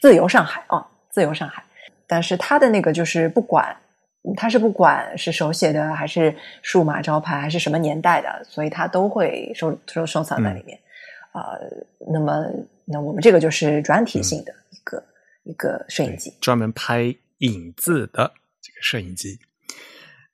[0.00, 1.62] 自由上海哦，自由上海。
[2.06, 3.76] 但是他的那个就是不管，
[4.34, 10.78] 他是不管是手写的还是数码招牌还是什么年代的，所以他都会收收收藏在里面。
[11.32, 11.52] 啊、
[12.10, 12.46] 那么
[12.90, 15.04] 那我们这个就是专题性的一个、
[15.44, 16.32] 一个摄影机。
[16.40, 19.38] 专门拍影子的这个摄影机。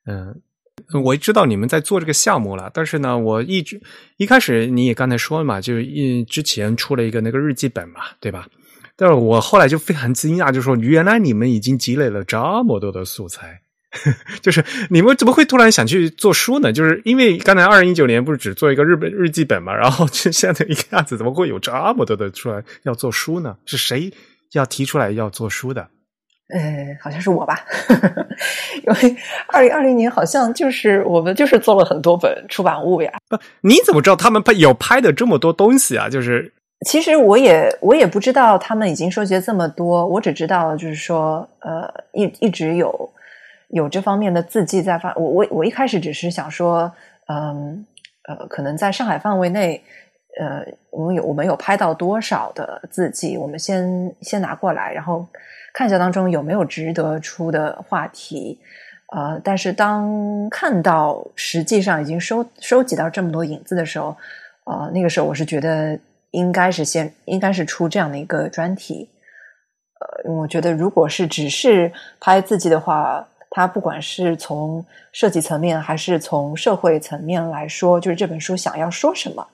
[0.05, 0.41] 嗯，
[1.03, 3.81] 我知道你们在做这个项目了，但是呢，我一直
[4.17, 8.47] 一开始你也刚才说了嘛，就是一之前出了一个那个日记本嘛，对吧？
[8.95, 13.61] 但是我后来就非常惊讶，就说原来你们已经积累了这么多的素材。
[14.41, 16.71] 就是你们怎么会突然想去做书呢？
[16.71, 23.57] 就是因为刚才二零一九年不是只做一个日本日记本嘛，然后就现在一下子怎么会有这么多的出来要做书呢？
[23.65, 24.11] 是谁
[24.53, 25.87] 要提出来要做书的？
[26.47, 27.65] 呃，好像是我吧，
[28.85, 33.11] 因为二零二零年好像就是我们就是做了很多本出版物呀。
[33.27, 36.07] 不，你怎么知道他们拍有拍的这么多东西啊？
[36.07, 36.53] 就是
[36.85, 43.09] 其实我也我也不知道他们已经收集了这么多，我只知道就是说，呃，一一直有
[43.69, 45.13] 有这方面的字迹在发。
[45.15, 46.91] 我我我一开始只是想说，
[47.27, 47.85] 嗯
[48.27, 49.83] 呃，可能在上海范围内，
[50.39, 55.27] 呃，我们有我们有拍到多少的字迹，我们先先拿过来，然后
[55.73, 58.59] 看一下当中有没有值得出的话题。
[59.15, 64.17] 呃，但是当看到实际上已经收收集到这么多影子的时候，
[64.65, 65.97] 呃，那个时候我是觉得
[66.31, 69.07] 应该是先应该是出这样的一个专题。
[69.99, 73.25] 呃，我觉得如果是只是拍字迹的话，
[73.55, 79.47] 它不管是从设计层面还是从社会层面来说，就是这本书想要说什么，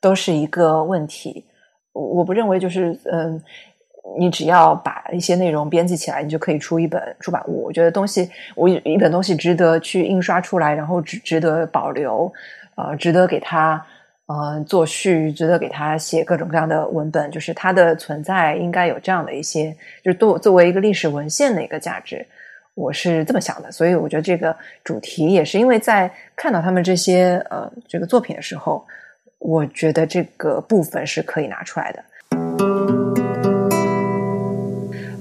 [0.00, 1.44] 都是一个问题。
[1.92, 3.42] 我我不认为就是嗯。
[4.18, 7.64] 你只要把一些内容编辑起来，你就可以出一本出版物。
[7.64, 12.32] 我觉得东西，我一本东西值得去印刷出来，然后值值得保留，
[12.76, 13.80] 呃，值得给它
[14.26, 17.30] 呃做序，值得给它写各种各样的文本。
[17.30, 19.70] 就是它的存在应该有这样的一些，
[20.02, 22.26] 就是作作为一个历史文献的一个价值，
[22.80, 23.70] 我是这么想的。
[23.70, 28.86] 所以我觉得这个主题也是因为在看到他们这些呃这个作品的时候，
[29.38, 32.04] 我觉得这个部分是可以拿出来的。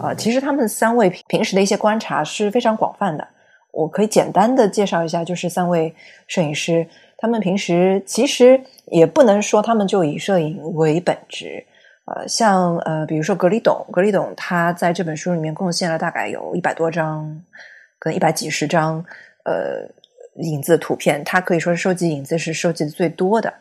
[0.02, 3.28] 呃，其实他们三位平时的一些观察是非常广泛的。
[3.72, 5.94] 我可以简单的介绍一下，就是三位
[6.28, 11.64] 摄影师，他们平时其实也不能说他们就以摄影为本职。
[12.16, 17.42] 呃，像呃，比如说格里董，格里董他在这本书里面贡献了大概有一百多张，
[18.00, 19.04] 可能一百几十张
[19.44, 19.88] 呃
[20.36, 23.54] 影子的图片，他可以说是收集影子是收集的最多的。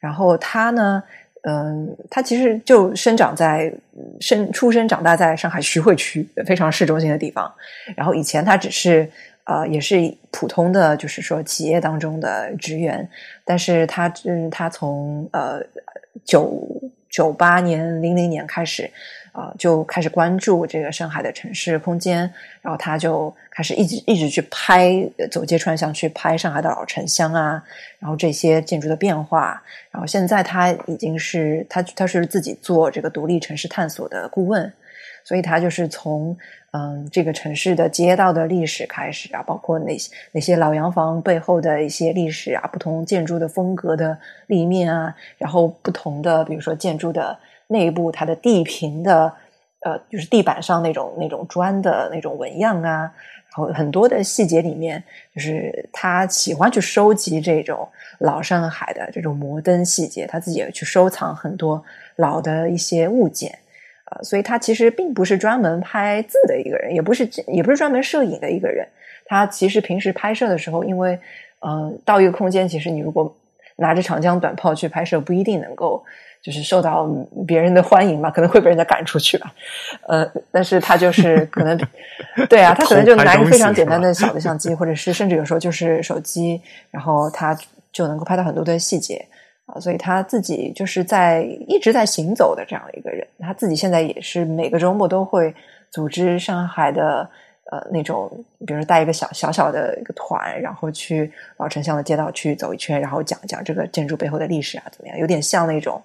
[0.00, 1.02] 然后他呢？
[1.44, 3.74] 嗯，他其实就生长在
[4.20, 7.52] 生出生长大在上海徐汇区非常市中心的地方。
[7.96, 9.10] 然后以前他只是
[9.42, 9.96] 呃也是
[10.30, 13.08] 普通的就是说企业当中的职员，
[13.44, 15.60] 但是他嗯他从呃
[16.24, 16.56] 九
[17.12, 18.90] 九八年零零年开始
[19.30, 27.64] 啊、就开始关注这个上海的城市空间，然后他就开始一直一直去拍走街串巷去拍上海的老城乡啊，
[27.98, 29.62] 然后这些建筑的变化。
[29.90, 34.70] 然后现在他已经是他他是自己做这个独立城市探索的顾问，
[35.24, 36.36] 所以他就是从
[36.72, 49.30] 嗯，这个城市的街道的历史开始啊，包括那些那些老洋房背后的一些历史啊，不同建筑的风格的立面啊，然后不同的比如说建筑的内部它的地平的
[49.80, 53.12] 呃，就是地板上那种那种砖的那种纹样啊，然
[53.50, 55.02] 后很多的细节里面，
[55.34, 57.86] 就是他喜欢去收集这种
[58.20, 61.84] 老上海的这种摩登细节，他自己也去收藏很多
[62.16, 63.58] 老的一些物件。
[64.22, 68.86] 所以他其实并不是专门拍字的一个人，也不是也不是专门摄影的一个人。
[69.24, 71.18] 他其实平时拍摄的时候，因为
[71.60, 73.34] 嗯，到一个空间，其实你如果
[73.76, 76.04] 拿着长枪短炮去拍摄，不一定能够
[76.42, 77.08] 就是受到
[77.46, 79.54] 别人的欢迎吧，可能会被人家赶出去吧。
[80.08, 81.78] 呃，但是他就是可能
[82.50, 86.60] 对啊，他可能就拿一个非常简单的小的相机，或者是甚至有时候就是手机，
[86.90, 87.56] 然后他
[87.92, 89.24] 就能够拍到很多的细节。
[89.80, 93.26] 所以他自己就是在一直在行走的这样的一个人。
[93.38, 95.54] 他自己现在也是每个周末都会
[95.90, 97.28] 组织上海的
[97.70, 98.30] 呃那种，
[98.66, 105.18] 比如带一个小小小的一个团，然后去老城乡的街道去走一圈，然后讲讲这个建筑背后的历史啊，怎么样？
[105.18, 106.02] 有点像那种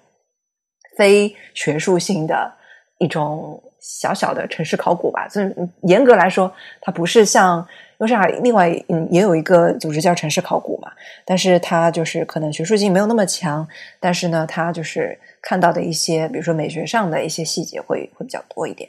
[0.96, 2.52] 非学术性的
[2.98, 5.28] 一种小小的城市考古吧。
[5.28, 7.66] 所以严格来说，它不是像。
[7.98, 10.92] 因为上海另外嗯也有一个组织叫城市考古嘛，
[11.24, 13.66] 但是它就是可能学术性没有那么强，
[13.98, 18.88] 但是呢，它就是看到的一些，比如说美学上的一些细节会会比较多一点。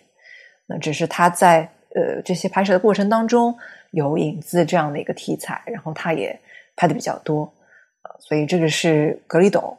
[0.68, 3.58] 那只是他在呃这些拍摄的过程当中
[3.90, 6.40] 有影子这样的一个题材，然后他也
[6.76, 7.52] 拍的比较多，
[8.04, 9.76] 呃，所以这个是格里董。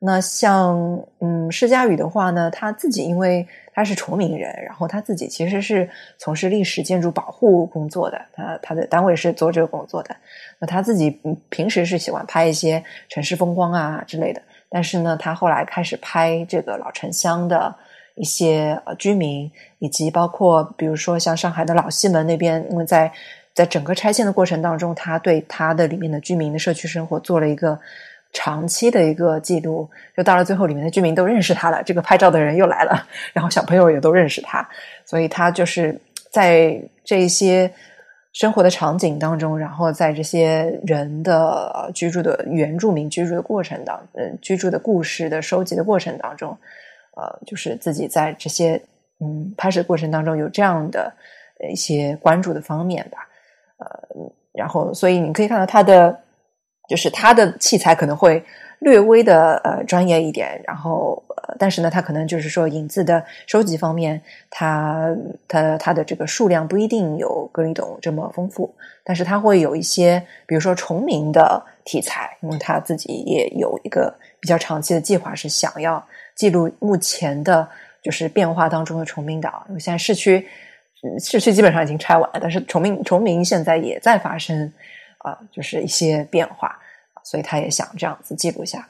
[0.00, 3.46] 那像嗯施佳宇的话呢，他自己因为。
[3.72, 5.88] 他是崇明人，然后他自己其实是
[6.18, 10.14] 从事历史建筑保护工作的，他他的单位是做这个工作的。
[10.58, 17.74] 那他自己平时是喜欢拍一些城市风光啊之类的，但是呢，他后来开始拍这个老城乡的
[18.16, 23.10] 一些呃居民，以及包括比如说像上海的老西门那边，因为在
[23.54, 27.78] 在整个拆迁的过程当中，他对他的里面的居民的社区生活做了一个。
[28.32, 31.82] 长期的一个记录，就到了最后，里面的居民都认识他了。
[31.82, 34.66] 这个拍照的人又来了， 然后小朋友也都认识他，
[35.04, 36.00] 所以他就是
[36.30, 37.68] 在这些
[38.32, 46.56] 生活的场景当中，然后在这些人的居住的原住民居住的过程当，呃，居住的故事的收集的过程当中，
[47.16, 48.80] 呃，就是自己在这些
[49.18, 51.12] 嗯拍摄过程当中有这样的
[51.68, 53.26] 一些关注的方面吧，
[53.78, 56.16] 呃，然后所以你可以看到他的。
[56.90, 58.42] 就是他的器材可能会
[58.80, 64.20] 略微的呃专业一点，然后呃，但是呢，他可能就是说影子的收集方面，
[64.50, 65.14] 他
[65.46, 68.74] 他他的这个数量不一定有格里董这么丰富，
[69.04, 77.68] 但是他会有一些，比如说重名的题材，因为他自己也有一个比较长期的计划，是想要记录目前的，
[78.02, 79.64] 就是变化当中的崇明岛。
[79.68, 80.44] 因为现在市区
[81.22, 84.72] 市区基本上已经拆完了，但是崇明崇明现在也在发生。
[85.20, 86.78] 啊，就是一些变化，
[87.22, 88.86] 所以他也想这样子记录下来。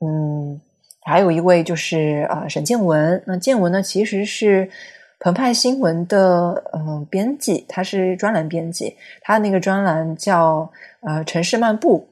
[0.00, 0.60] 嗯，
[1.02, 4.70] 还有一位就是呃沈建文，那建文呢其实是
[5.18, 10.70] 澎湃新闻的嗯编辑，他是专栏编辑，他那个专栏叫
[11.00, 12.06] 呃城市漫步。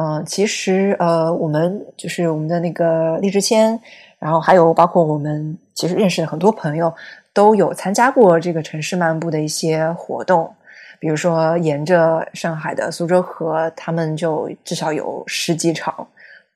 [0.00, 3.78] 嗯，其实呃我们就是我们的那个荔枝谦，
[4.18, 6.94] 然后还有包括我们其实认识的很多朋友
[7.32, 10.54] 都有参加过这个城市漫步的一些活动。
[11.00, 16.06] 比如说，沿着上海的苏州河，他们就至少有十几场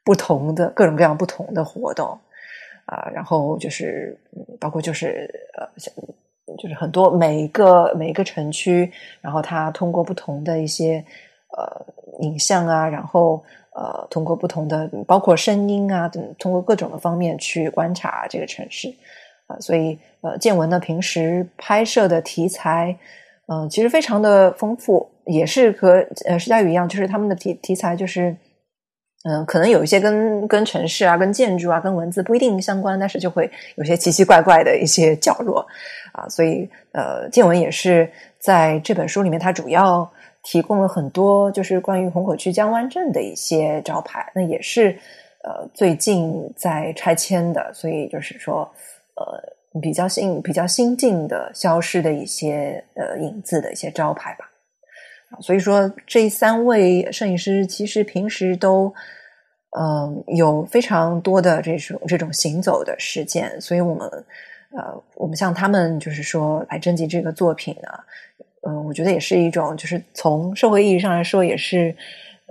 [0.03, 2.18] 不同的各种各样不同的活动
[2.86, 3.09] 啊。
[3.14, 4.18] 然后就是
[4.59, 5.68] 包括就是呃，
[6.59, 8.90] 就是很多每一个每一个城区，
[9.20, 11.05] 然后他通过不同的一些
[11.57, 11.86] 呃
[12.20, 13.40] 影像啊，然后
[13.76, 18.93] 呃通过不同的包括声音啊，通过各种的方面去观察这个城市
[19.47, 19.57] 啊。
[19.61, 22.99] 所以呃，建文呢平时拍摄的题材。
[23.53, 28.34] 嗯，其实非常的丰富，也是和呃施佳宇一样，就是他们的题题材就是，
[29.24, 35.66] 嗯，可能有一些跟跟城市啊、跟建筑啊、跟文字不一定相关，但是就会有些奇奇怪怪的一些角落
[36.12, 40.11] 啊，所以呃，建文也是在这本书里面，它主要
[40.44, 44.96] 提供了很多就是关于虹口区江湾镇的一些招牌，那也是
[45.44, 48.61] 呃最近在拆迁的，所以就是说
[49.16, 49.61] 呃。
[49.80, 54.50] 比较新、比较新进的消失的一些呃影子的一些招牌吧，
[55.40, 58.92] 所以说这三位摄影师其实平时都
[59.70, 64.06] 嗯有非常多的这种这种行走的事件，所以我们
[64.76, 67.88] 呃我们像他们就是说来征集这个作品呢，
[68.68, 71.96] 嗯，我觉得也是一种就是从社会意义上来说也是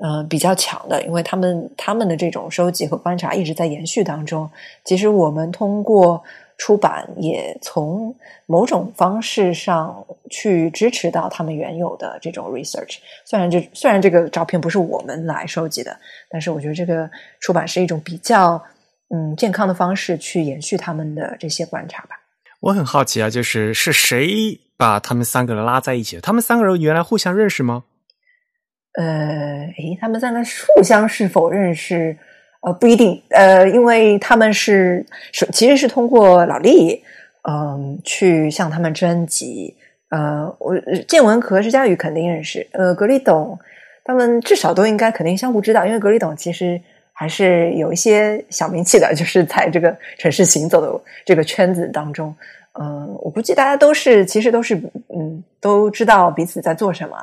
[0.01, 4.49] 嗯比较强的，因为他们他们的这种收集和观察一直在延续当中，
[4.83, 6.23] 其实我们通过。
[6.61, 12.97] 出版也从某种方式上去支持到他们原有的这种 research。
[13.25, 15.97] 虽然这虽然这个照片不是我们来收集的，
[16.29, 17.09] 但是我觉得这个
[17.39, 18.63] 出版是一种比较
[19.09, 22.11] 嗯健康的方式去延续他们的这些观察吧。
[22.59, 26.19] 我很好奇啊，就是是谁把他们三个人拉在一起？
[26.21, 27.85] 他们三个人原来互相认识吗？
[28.99, 29.03] 呃，
[29.79, 30.43] 诶，他们在那
[30.75, 32.15] 互相是否认识？
[32.61, 33.21] 呃，不一定。
[33.29, 37.03] 呃，因为他们是是其实是通过老厉，
[37.49, 39.75] 嗯，去向他们征集。
[40.09, 42.67] 呃，我建文和施佳宇肯定认识。
[42.71, 43.57] 呃，格里董
[44.03, 46.79] 他们至少都应该肯定相互知道，因为格里董其实
[47.13, 52.35] 还是有一些小名气的，就是在这个城市行走的这个圈子当中。
[52.73, 54.75] 嗯，我估计大家都是其实都是
[55.13, 57.17] 嗯都知道彼此在做什么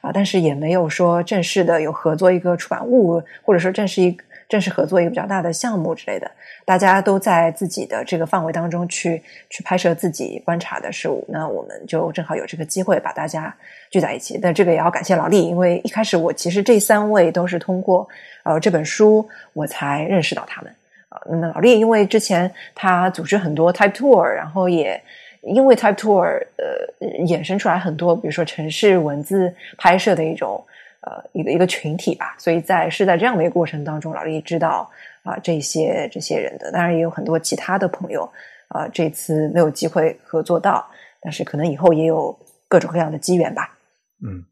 [0.00, 4.16] 啊，但是也没有说正式的有合作一个出版物，或者说正式一
[4.54, 6.30] 正式合作一个比较大的项目之类的。
[6.64, 13.52] 大家都在自己的这个范围当中去去拍摄自己观察的事物，那我们就正好有这个机会把大家
[13.90, 14.38] 聚在一起。
[14.40, 18.08] 但这个也要感谢老李，因为一开始我其实这三位都是通过
[18.44, 20.72] 呃这本书我才认识到他们
[21.08, 21.20] 啊。
[21.28, 25.02] 那老厉，因为之前他组织很多 Type Tour，然后也
[25.42, 26.22] 因为 Type Tour，
[26.56, 30.64] 呃，衍生出来很多，比如说城市文字拍摄的一种
[31.06, 32.34] 呃一个一个群体吧。
[32.38, 34.90] 所以在是在这样的一个过程当中，老李知道
[35.22, 38.28] 啊这些这些人的，当然也有很多其他的朋友
[38.68, 40.84] 啊，这次没有机会合作到，
[41.20, 42.38] 但是可能以后也有
[42.68, 43.78] 各种各样的机缘吧。
[44.24, 44.44] 嗯。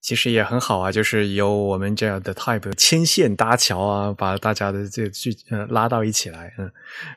[0.00, 6.70] 其实也很好啊，就是有我们这样的 type 牵线搭桥啊，把大家的这剧呃拉到一起来，嗯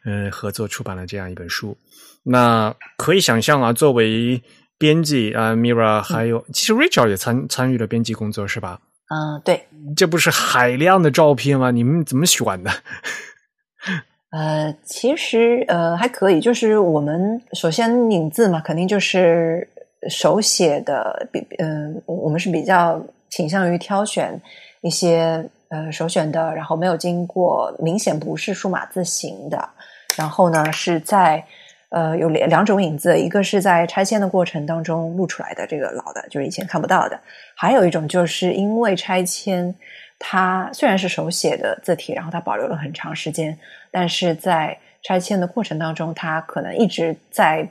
[0.05, 1.77] 嗯，合作出版了这样一本书。
[2.23, 4.41] 那可以想象啊，作为
[4.77, 8.79] 编辑啊，Mira 还有其实 Rachel 也参参与了编辑工作是吧？
[9.09, 9.67] 嗯，对。
[9.95, 11.71] 这不是海量的照片吗？
[11.71, 12.71] 你们怎么选的？
[14.31, 19.67] 呃，其实呃还可以，就是我们首先影字嘛，肯定就是。
[20.11, 24.39] 手写的比嗯，我们是比较倾向于挑选
[24.81, 29.69] 一些呃首选的，然后没有经过明显不是数码字形的，
[30.15, 31.43] 然后呢是在
[31.89, 37.19] 呃有两两种影子，一个是在拆迁的过程当中录出来的这个老的，就是以前看不到的，
[37.55, 39.73] 还有一种就是因为拆迁，
[40.19, 43.57] 它虽然是手写的字体，然后它保留了很长时间，
[43.91, 47.67] 但是在拆迁的过程当中，它可能一直在。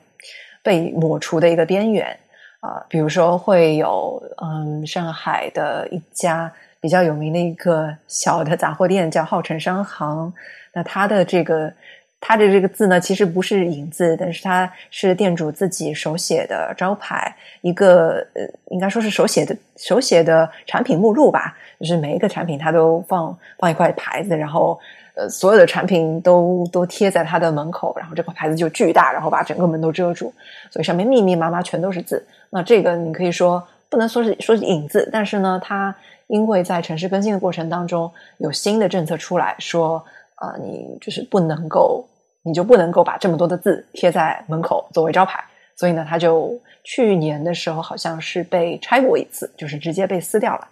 [0.62, 2.18] 被抹除的一个边缘
[2.58, 10.34] 啊，比如说会有嗯，上海的一家比较有名的一个小的杂货店叫浩辰商行，
[10.72, 11.72] 那它的这个
[12.20, 24.78] 它的这个字呢，其实不是影字，但是它是店主自己手写的招牌，一个呃，应该说是手写的手写的产品目录吧，就是每一个产品它都放放一块牌子，然后。
[25.18, 30.30] 呃，所有的产品都都贴在他的门口，然后这块牌子就巨大，然后把整个门都遮住，
[30.70, 32.22] 所以上面密密麻麻全都是字。
[32.50, 35.96] 那这个你可以说不能说是说是影字，但是呢，它
[36.26, 40.04] 因为在城市更新的过程当中有新的政策出来说，
[40.36, 42.06] 啊，你就是不能够，
[42.42, 45.42] 你就不能够把这么多的字贴在门口作为招牌，
[45.76, 50.68] 所以呢，他就去年的时候好像是被拆过一次，就是直接被撕掉了，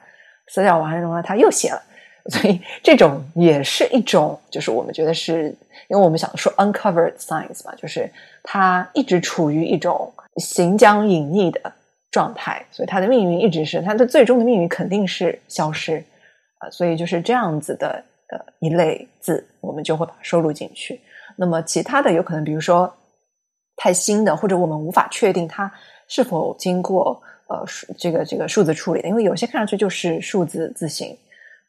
[0.49, 1.83] 撕掉完了呢，他又写了。
[2.31, 5.55] 所以这种也是一种，就是我们觉得是，
[5.89, 8.11] 因为我们想说 uncovered science 嘛，就是
[8.43, 11.71] 它一直处于一种行将隐匿的
[12.11, 16.03] 状态，所以它的命运一直是它的最终的命运肯定是消失。
[16.61, 18.03] 啊，所以就是这样子的
[18.59, 21.01] 一类字，我们就会把它收录进去。
[21.37, 22.93] 那么其他的有可能，比如说
[23.77, 25.71] 太新的，或者我们无法确定它
[26.09, 27.65] 是否经过呃
[27.99, 31.17] 这个这个数字处理的，因为有些看上去就是数字字形。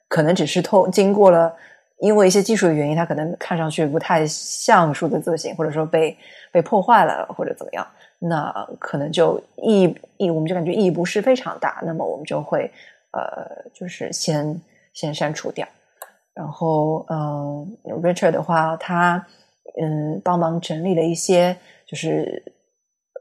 [0.08, 1.52] 可能只是透经过了，
[2.00, 6.16] 因为一些技术的原因，它可能看上去不太像数字字形，或者说被
[6.52, 7.86] 被破坏了，或者怎么样，
[8.20, 9.84] 那可能就意
[10.18, 12.72] 义我们就感觉意义不是非常大，那么我们就会
[13.14, 14.62] 呃，就是先
[14.94, 15.68] 先删除掉。
[16.36, 19.26] 然后嗯，Richard 的话，他
[19.82, 21.58] 嗯帮忙整理了一些，
[21.88, 22.44] 就是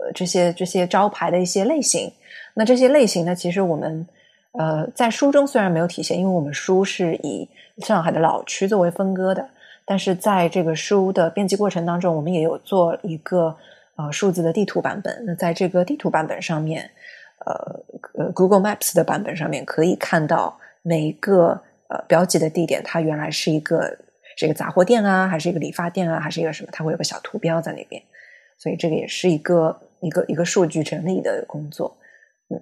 [0.00, 2.12] 呃这些这些招牌的一些类型。
[2.54, 4.06] 那这些类型呢，其实我们。
[4.56, 7.48] 呃，在书中虽然没有体现，因为我们书是以
[7.78, 9.44] 上海的老区作为分割的，
[9.84, 13.56] 但是在这个书的编辑过程当中，我们也有做一个
[13.96, 15.24] 呃数字的地图版本。
[15.26, 16.88] 那在这个地图版本上面，
[17.44, 17.80] 呃
[18.16, 23.98] 呃，Google Maps 的版本上面可以看到每一个呃标记的地点，它原来是一个
[24.36, 26.68] 是一个杂货店啊，还是一个理发店啊，还是一个什么？
[26.72, 28.02] 它会有个小图标在那边，
[28.58, 31.96] 所以这个也是一个一个一个数据整理的工作。
[32.50, 32.60] 嗯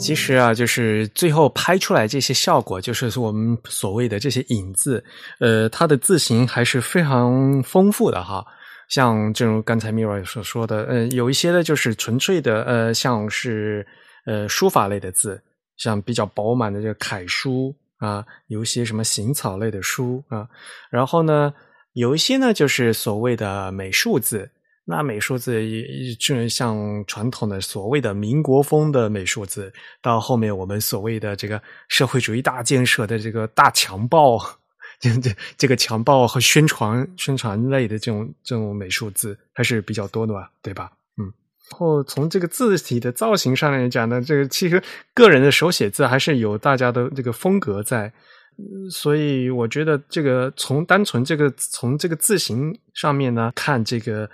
[0.00, 5.04] 其实啊，就是最后拍出来这些效果，就是我们所谓的这些影字，
[5.40, 8.46] 呃，它的字形还是非常丰富的哈。
[8.88, 13.84] 像正如刚才 Mira 所说的，呃，有一些呢就是纯粹的，呃，像是
[14.24, 15.42] 呃书法类的字，
[15.78, 20.46] 像比较饱满的这个楷书啊，有一些什么行草类的书啊，
[20.90, 21.54] 然后呢，
[21.94, 24.50] 有一些呢就是所谓的美术字。
[24.90, 29.70] 那美术字也就像传统的所谓的民国风的美术字，
[30.00, 34.40] 到后面我们所谓的这个社会主义大建设的这个大强暴，
[34.98, 40.90] 这这这个强暴和宣传宣传类的这种这种美术字还是比较多的吧，对吧？
[41.70, 44.82] 后从这个字体的造型上来讲呢，这个其实
[45.14, 48.12] 个人的手写字还是有大家的这个风格在，
[48.90, 54.28] 所以我觉得这个从单纯这个从这个字形上面呢看这个。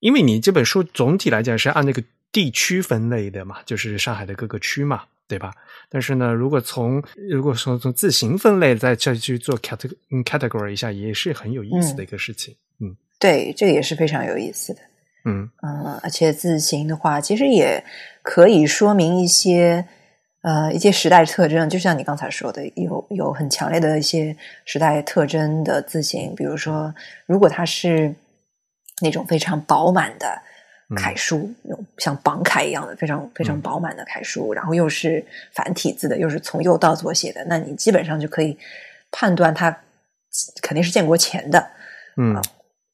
[0.00, 2.00] 因为你这本书总体来讲是按那个
[2.30, 5.52] 地区分类的嘛，就是上海的各个区嘛，对吧？
[5.90, 12.54] 但是呢，如果从如果说从字形分类再再去做 category category 一下，也是很有意思的一个事情。
[12.80, 14.80] 嗯，对，这个也是非常有意思的。
[15.28, 15.50] 嗯。
[15.62, 17.84] 嗯，而且字形的话，其实也
[18.22, 19.84] 可以说明一些
[20.42, 26.94] 呃一些时代特征，就像你刚才说的，有有很强烈的一些时代特征的字形，比如说，
[27.26, 28.14] 如果它是。
[29.00, 30.26] 那种非常饱满的
[30.96, 38.58] 楷书，那种像榜楷一样的非常非常饱满的楷书，然后又是繁体字的，又是从右到左写的，那你基本上就可以
[39.12, 39.70] 判断它
[40.60, 41.64] 肯定是建国前的，
[42.16, 42.42] 嗯，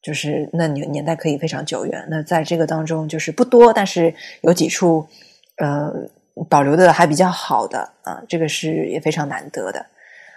[0.05, 2.07] 就是那年年代可以非常久远。
[2.11, 5.05] 那在这个当中，就是不多，但是有几处
[5.57, 5.91] 呃
[6.49, 9.87] 保留的还比较好的啊，这个是也非常难得的。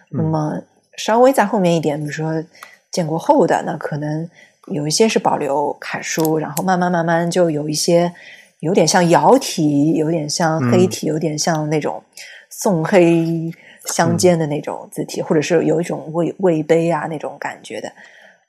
[0.09, 0.59] 那么
[0.95, 2.43] 稍微在后面一点，比如说
[2.89, 4.27] 建国后的，那可能。
[4.69, 8.13] 有一些是保留楷书，然后慢慢慢慢就有一些
[8.59, 12.03] 有点像窑体，有点像黑体，有点像那种
[12.49, 13.49] 宋黑
[13.85, 17.89] 相间的那种字体，或者是有一种魏魏碑啊那种感觉的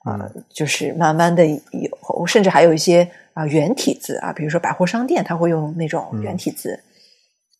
[0.09, 6.80] 啊，就是慢慢的有，甚至还有一些啊圆体字啊，比如说百货商店，它会用那种圆体字，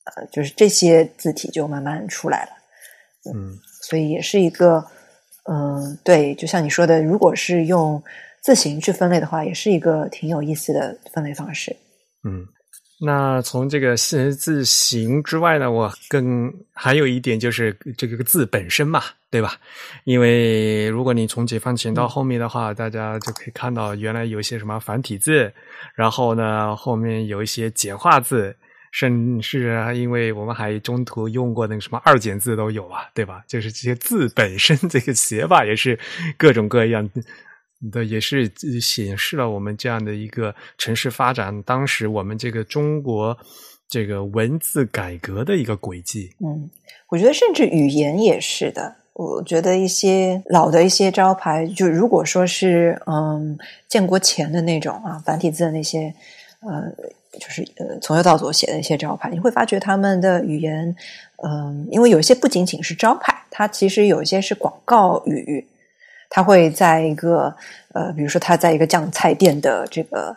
[0.05, 2.51] 呃，就是这些字体就慢慢出来了，
[3.35, 4.85] 嗯，所以也是一个，
[5.51, 8.03] 嗯，对，就像你说的，如果是用。
[8.41, 11.77] 字形去分类的话，也是一个挺有意思的分类方式。
[12.25, 12.47] 嗯，
[13.01, 19.55] 那从这个字字形之外呢，我更还有一点就是这个字本身嘛，对吧？
[20.03, 25.53] 因为如果你从解放前到后面的话，大家就可以看到原来有一些什么繁体字，
[25.95, 28.57] 然后呢后面有一些简化字，
[28.91, 33.45] 甚至因为我们还中途用过那个什么二简字都有啊，对吧？
[33.47, 35.97] 就是这些字本身这个写法也是
[36.37, 37.09] 各种各样。
[37.93, 38.51] 的也是
[38.81, 43.37] 显示了我们这样的一个城市发展，当时我们这个中国
[43.89, 46.31] 这个文字改革的一个轨迹。
[46.41, 46.69] 嗯，
[47.09, 48.97] 我觉得甚至语言也是的。
[49.15, 53.59] 我觉得一些老的一些招牌，就如果说是嗯
[53.89, 56.15] 建国前的那种啊繁体字的那些
[56.61, 56.89] 呃，
[57.39, 60.95] 就是呃从右到左写的一些招牌，你会发觉他们的语言，
[61.45, 65.67] 嗯，因为有一些不仅仅是招牌，它其实有一些是广告语。
[66.31, 67.55] 他会在一个
[67.95, 70.37] 呃，比如说他在一个酱菜店的这个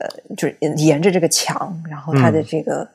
[0.00, 2.86] 呃，就是沿着这个墙，然后他的这个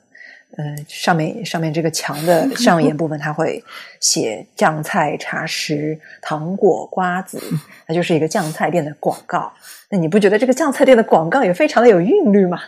[0.58, 3.64] 呃上面上面这个墙的 上沿部分，他会
[4.00, 7.42] 写酱菜、茶食、糖果、瓜子，
[7.88, 9.52] 那就是一个酱菜店的广告。
[9.90, 12.60] 那你不觉得这个酱菜店的广告也非常的有韵律吗？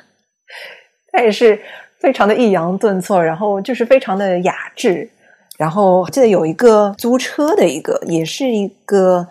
[1.11, 1.61] 它也是
[1.99, 5.09] 非常的抑扬顿挫，然后就是非常的雅致。
[5.57, 9.27] 然后记得有一个租车的一个，也是一个。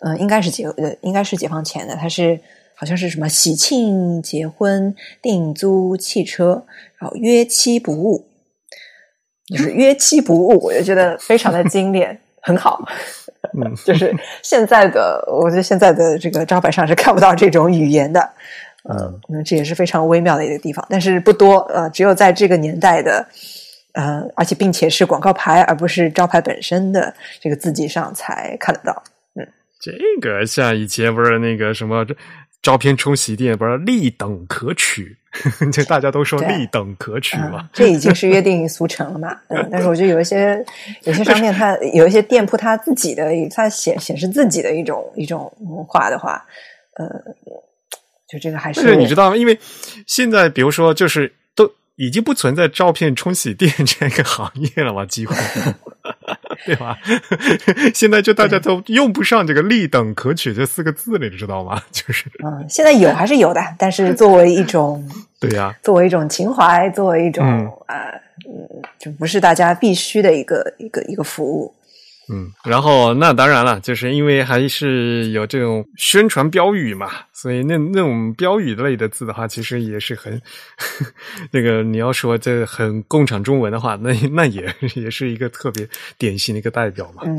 [0.00, 1.96] 嗯，应该是解呃，应该是解放前的。
[1.96, 2.38] 它是
[2.74, 6.64] 好像是什么喜庆、结婚、订租汽车，
[6.98, 8.28] 然后约期不误，
[9.50, 12.80] 就是约期不误，我就觉得非常的经典，很好。
[13.54, 18.20] 嗯， 就是现在的，我觉得现在的这个招牌上是看不到这种语言的。
[18.88, 21.58] 嗯，那这也是非常微妙的一个地方，但是不多。
[21.74, 23.26] 呃，只有在这个年代的，
[23.92, 29.02] 呃，而且并且是广告牌而不是招牌本身的这个字迹上才看得到。
[29.80, 32.04] 这个像以前不是那个什么
[32.60, 35.16] 照片冲洗店，不是立等可取，
[35.72, 37.70] 就大家都说立等可取嘛。
[37.72, 39.38] 这已经是约定俗成了嘛。
[39.48, 40.64] 嗯，但是我觉得有一些
[41.04, 46.44] 有些商店，它有一些店铺，它自己的它显显示自己的一种一种文化的话，
[46.96, 47.06] 呃，
[48.28, 49.36] 就这个还是你知道吗？
[49.36, 49.56] 因为
[50.08, 55.32] 现在比如说，就是都已经不存在照片冲洗店这个行业了嘛，几乎。
[56.66, 56.98] 对吧？
[57.94, 61.80] 现在就大家都用不上这个“立等可取”这四个字了，你知道吗？
[61.90, 65.06] 就是嗯，现在有还是有的，但是作为一种
[65.40, 67.44] 对呀，作为一种情怀，作为一种
[67.86, 68.10] 啊，
[68.48, 71.74] 嗯，就不是大家必须的一个一个一个服务。
[72.30, 80.40] 嗯，然后那当然了，就是因为还是有这种宣传标语嘛，所以那那种标语类的字的话，其实也是很
[81.50, 87.22] 那个你要说这很共产中文的话，那那也也是一个特别典型的一个代表嘛。
[87.24, 87.38] 嗯，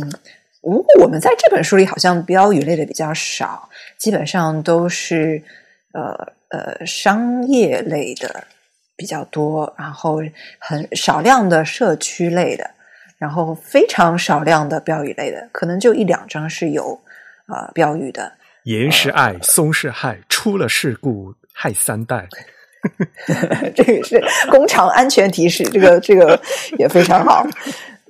[0.61, 3.69] 不过我们在这本书里好像标语类的比较少，
[3.99, 5.39] 基本上都是
[5.93, 8.43] 呃呃商业类的
[8.97, 10.17] 比较多，然后
[10.57, 12.71] 很少量的社区类的。
[13.19, 16.99] 然后非常少量的标语类的，可能就一两张是有
[17.47, 18.31] 啊标语的。
[18.63, 22.27] 严是爱，松是害，出了事故害三代。
[23.75, 26.39] 这个是工厂安全提示，这个这个
[26.77, 27.45] 也非常好，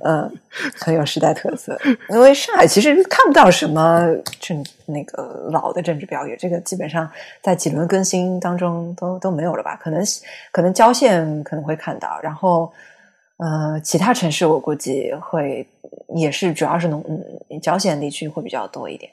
[0.05, 0.31] 嗯，
[0.79, 1.75] 很有时代特色。
[2.09, 7.09] 因为上海其实看不到什么政那个老的政治标语，这个基本上
[7.41, 9.75] 在几轮更新当中都都没有了吧？
[9.81, 10.03] 可能
[10.51, 12.71] 可能郊县可能会看到，然后。
[13.39, 15.65] 呃，其他城市我估计会
[16.13, 17.01] 也是，主要是农
[17.49, 19.09] 嗯郊县地区会比较多一点。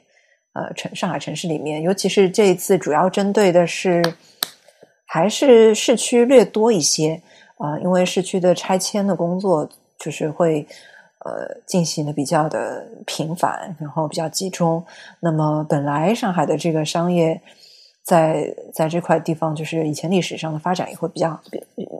[0.51, 4.03] 呃，城上海城市里面，尤其是这一次主要针对的是
[5.05, 7.21] 还是市区略多一些
[7.57, 10.67] 啊，因为市区的拆迁的工作就是会
[11.19, 14.85] 呃进行的比较的频繁，然后比较集中。
[15.21, 17.41] 那么本来上海的这个商业。
[18.07, 21.37] 在在这块地方，就是以前历史上的发展也会比较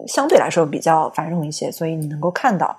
[0.07, 2.73] 相对来说比较繁荣一些，所以你能够看到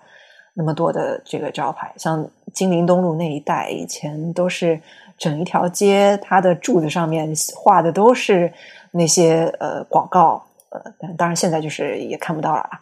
[0.54, 4.80] 那么多的这个招牌，像金陵东路那一带，以前都是
[5.18, 8.50] 整一条街，它的柱子上面画的都是
[8.92, 10.80] 那些呃广告，呃，
[11.18, 12.80] 当然现在就是也看不到了啊，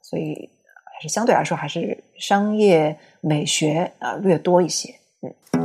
[0.00, 0.48] 所以
[0.94, 5.61] 还是相对来说还是商业美学啊略多一些，嗯。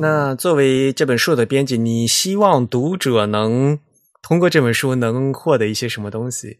[0.00, 3.78] 那作为这本书的编辑，你希望读者能
[4.22, 6.58] 通过这本书能获得一些什么东西？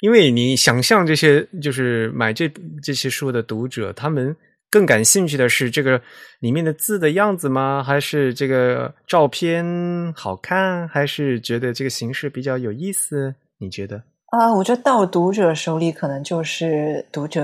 [0.00, 2.50] 因为你想象这些就是买这
[2.82, 4.34] 这些书的读者，他们
[4.70, 6.00] 更感兴趣的是这个
[6.40, 7.82] 里面的字的样子吗？
[7.82, 10.86] 还是这个照片好看？
[10.88, 13.34] 还是觉得这个形式比较有意思？
[13.58, 14.02] 你觉得？
[14.26, 17.42] 啊，我觉得到读者手里，可能就是读者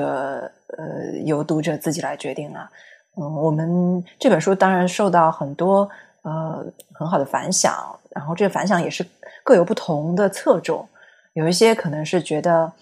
[0.78, 2.68] 呃，由读者自己来决定了。
[3.16, 5.88] 嗯，我们这本书当然受到很多
[6.22, 9.06] 呃很好的反响，然后这个反响也是
[9.42, 10.88] 各有不同的侧重，
[11.34, 12.72] 有一些可能是觉得。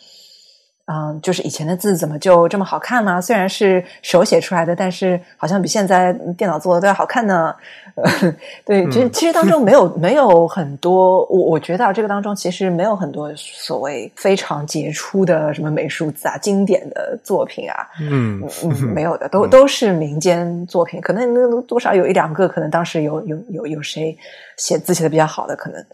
[0.93, 3.22] 嗯，就是以前的字怎么就这么好看呢？
[3.22, 7.55] 虽然是手写出来的，但是好像比现在电脑做的都要好看呢。
[8.64, 17.86] 对，其实其实当中没有没有很多，我我觉得这个当中其实没有很多所谓非常杰出的什么美术字啊、经典的作品啊。
[18.01, 21.01] 嗯嗯，没有的，都都是民间作品。
[21.01, 24.16] 可能多少有一两个，可能当时有有有有谁
[24.57, 25.84] 写字写的比较好的，可能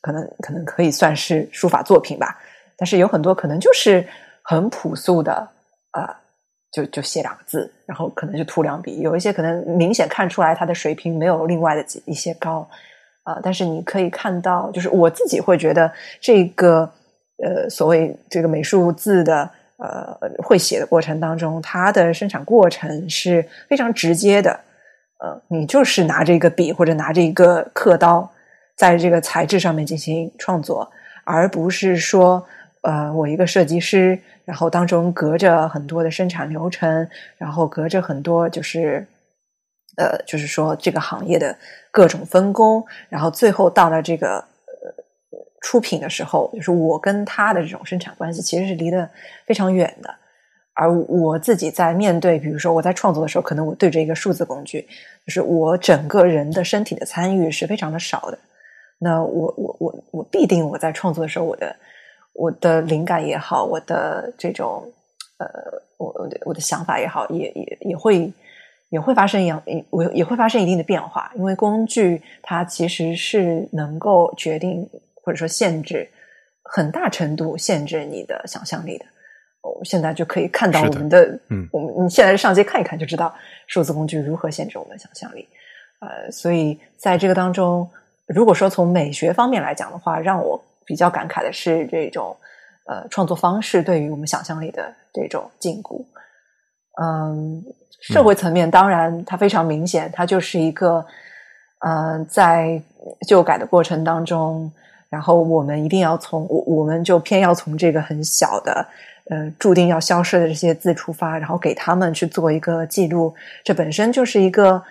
[0.00, 2.38] 可能可能可以算是书法作品吧。
[2.76, 4.04] 但是有很多可能就是。
[4.44, 5.48] 很朴素的，
[5.92, 6.08] 呃，
[6.72, 9.00] 就就写两个字，然后可能就涂两笔。
[9.00, 12.66] 有一些可能明显看出来他的水平没有另外的几一些高，
[13.24, 16.90] 啊，但是你可以看到，就是我自己会觉得这个
[17.44, 24.50] 呃所谓这个美术字的呃会写的过程当中，它的生产过程是非常直接的，
[25.20, 28.28] 呃，你就是拿着一个笔或者拿着一个刻刀，
[28.76, 30.90] 在这个材质上面进行创作，
[31.24, 32.44] 而不是说
[32.80, 34.18] 呃我一个设计师。
[34.52, 39.02] 然后当中隔着很多的生产流程，然后隔着很多就是，
[39.96, 41.56] 呃，就是说这个行业的
[41.90, 44.92] 各种分工，然后最后到了这个呃
[45.62, 49.08] 出品的时候，就是我跟他的这种生产关系其实是离得
[49.46, 50.14] 非常远的。
[50.74, 54.82] 而我自己在面对，比如说我在创作的时候，可能我对着一个数字工具，
[55.26, 58.38] 就是我整个人的身体的参与是非常的少的。
[58.98, 61.74] 那我我我我必定我在创作的时候，我的。
[62.34, 64.90] 我的灵感也好，我的这种
[65.38, 65.46] 呃，
[65.98, 68.32] 我我的我的想法也好，也也也会
[68.88, 71.30] 也会发生一样，我也会发生一定的变化。
[71.36, 74.88] 因为工具它其实是能够决定
[75.22, 76.08] 或者说限制
[76.62, 79.04] 很大程度限制你的想象力的。
[79.62, 83.32] 我们现在就可以看到我们的，嗯，我们你现在上街看一看就知道
[83.66, 85.46] 数字工具如何限制我们的想象力。
[86.00, 87.88] 呃，所以在这个当中，
[88.26, 90.64] 如果说从美学方面来讲的话，让我。
[90.84, 92.36] 比较感慨的是，这种
[92.86, 96.04] 呃创作方式对于我们想象力的这种禁锢。
[97.00, 97.62] 嗯，
[98.00, 101.04] 社会层面当然它非常明显，它就是一个
[101.78, 102.82] 嗯在
[103.26, 104.70] 旧改的过程当中，
[105.08, 108.86] 然后我们一定要从我我们就偏要从这个很小的
[109.30, 114.82] 呃注定要消失的这些字出发，然后给他们去做一个记录，这本身就是一个，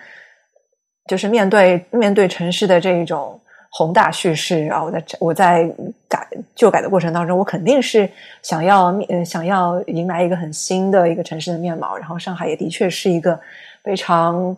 [1.06, 3.40] 就是面对面对城市的这一种
[3.72, 4.84] 宏大叙事啊！
[4.84, 5.74] 我在我在
[6.08, 8.08] 改旧改的过程当中，我肯定是
[8.42, 13.40] 想要呃想要迎来一个很新的一个城市的面貌，然后上海也的确是一个
[13.82, 14.56] 非常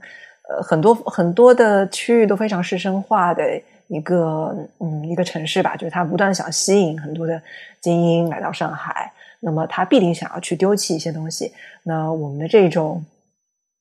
[0.49, 3.43] 呃很多很多的区域都非常市生化的。
[3.89, 7.41] 一个嗯，一个城市吧，就是他不断想吸引很多的
[7.83, 11.53] 精英来到上海，那么他必定想要去丢弃一些东西。
[11.83, 13.05] 那我们的这种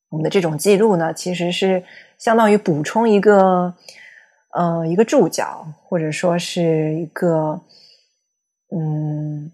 [0.10, 1.82] 我们的这种记录呢，其实是
[2.18, 3.74] 相当于补充一个
[4.56, 7.60] 呃一个注脚，或者说是一个
[8.76, 9.52] 嗯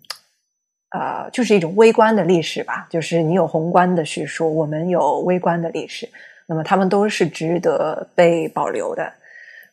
[0.91, 2.88] 呃，就是一种微观的历史吧。
[2.89, 6.10] 就是你有宏观的叙述，我们有微观的历史，
[6.47, 9.04] 那么他们都是值得被保留的。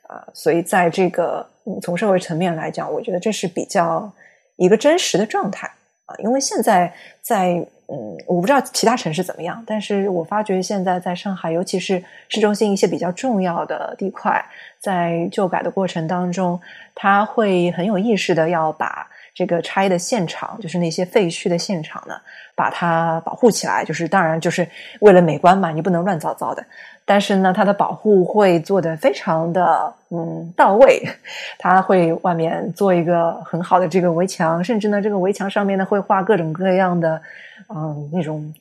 [0.09, 1.45] 啊，所以在这个
[1.83, 4.13] 从社会层面来讲，我觉得这是比较
[4.57, 5.67] 一个真实的状态
[6.05, 6.15] 啊。
[6.19, 14.45] 因为现在在嗯，我不知道其他城市怎么样，但是我发觉现在在上海，尤其是市中心一些比较重要的地块，
[14.81, 16.61] 在旧改的过程当中，
[16.95, 22.15] 他会很有意识的要把这个拆的现场，就是那些废墟的现场呢，
[22.57, 23.85] 把它保护起来。
[23.85, 24.67] 就是当然就是
[24.99, 26.65] 为了美观嘛，你不能乱糟糟的。
[27.09, 31.01] 但是呢，它的保护会做的非常的嗯到位，
[31.57, 37.23] 它会外面做一个很好的这个围墙，甚至呢，这个围墙上面呢会画各种各样的
[37.69, 38.53] 嗯那种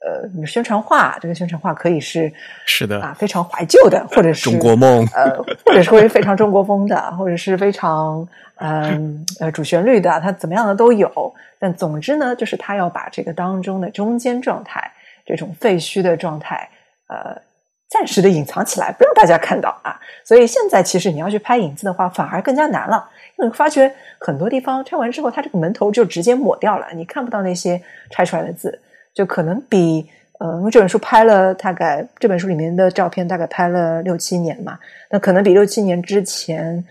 [0.00, 2.32] 呃宣传画，这个宣传画可以是
[2.66, 5.30] 是的啊非常怀旧的，或者是中国梦，呃，
[5.64, 8.26] 或者说非常中国风的，或者是非常
[8.56, 11.34] 嗯呃主旋律的，它怎么样的都有。
[11.58, 14.92] 但总之呢，就是他要把这个当中的中间状态，
[15.24, 16.68] 这种废墟的状态，
[17.08, 17.40] 呃。
[17.88, 19.98] 暂时的隐藏起来，不让大家看到啊！
[20.24, 23.08] 所以现在其实你要去拍影子的话，反而更加难了。
[23.38, 27.80] 因为发觉很多地方拆完之后，它这个门头就直接抹掉了，你看不到那些
[28.10, 28.80] 拆出来的字，
[29.14, 30.08] 就可能比
[30.40, 34.78] 呃，因为这本书拍了大概这本书里面的照片大概拍了六七年嘛，
[35.10, 36.84] 那可能比六七年之前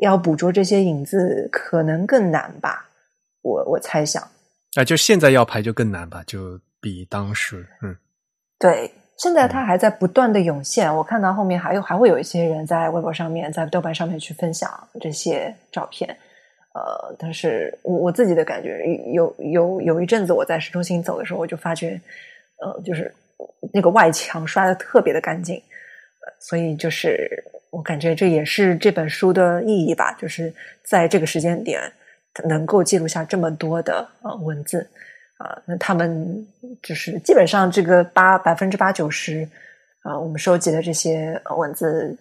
[0.00, 2.88] 要捕捉这些影子可能更难吧？
[3.42, 4.22] 我我猜想
[4.76, 6.22] 啊，就现在要拍就更难吧？
[6.26, 7.94] 就比当时嗯，
[8.58, 8.90] 对。
[9.18, 16.08] 现在它还在不断的涌现，我看到后面还有还会有一些人在微博上面、在豆瓣上面去分享这些照片，
[16.72, 18.78] 呃，但是我我自己的感觉，
[19.12, 22.00] 有有有一阵子我在市中心走的时候，我就发觉，
[22.60, 23.12] 呃，就是
[23.72, 25.60] 那个外墙刷的特别的干净，
[26.38, 30.54] 所以就是我感觉这也是这本书的意义吧，就是
[30.84, 31.80] 在这个时间点
[32.44, 34.88] 能够记录下这么多的呃文字。
[35.38, 36.46] 啊，那他们
[36.82, 39.48] 就是基本上这个八百分之八九十
[40.02, 42.16] 啊，我们收集的这些文字，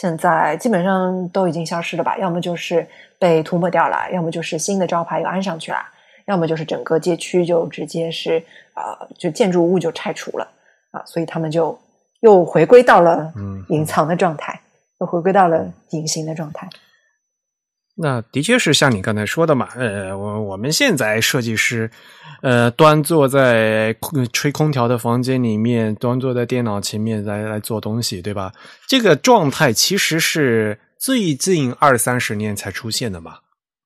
[0.00, 2.16] 现在基本上都已经消失了吧？
[2.18, 2.86] 要么就是
[3.18, 5.78] 被涂抹掉了，要么就是新的招牌又安上去了，
[6.26, 8.42] 要么就是整个街区就直接是
[8.72, 10.48] 啊，就建筑物就拆除了
[10.90, 11.78] 啊，所以他们就
[12.20, 13.32] 又回归到了
[13.68, 14.58] 隐藏的状态，
[15.00, 16.66] 又回归到了隐形的状态。
[17.96, 21.88] 那的确是像你刚才说的嘛，呃，我我们现在设计师，
[22.42, 23.94] 呃，端坐在
[24.32, 28.52] 吹空调的房间里面，端坐在电脑前面来来做东西，对吧？
[28.88, 33.38] 这个状态其实是最近二三十年才出现的嘛，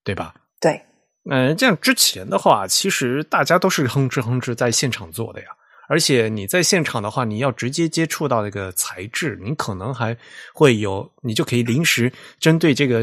[0.03, 0.33] 对吧？
[0.59, 0.81] 对，
[1.29, 5.47] 嗯，这样之前的话，其实大家都是哼哧哼哧在现场做的呀。
[5.89, 10.15] 而且你在现场的话，你要直接接触到那个材质，你可能还
[10.53, 13.01] 会有，你就可以临时针对这个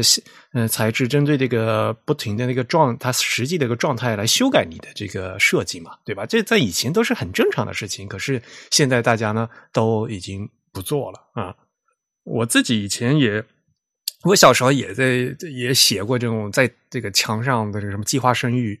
[0.53, 6.25] 呃材质，针对这个不停的那个状，它实际的一个状态来修改你的这个设计嘛，对吧？
[6.25, 11.53] 这在以前都是很正常的事情，可是现在大家呢都已经不做了啊。
[12.23, 13.43] 我自己以前也，
[14.23, 18.79] 我小时候也在也写过这种在这个墙上的这个什么计划生育。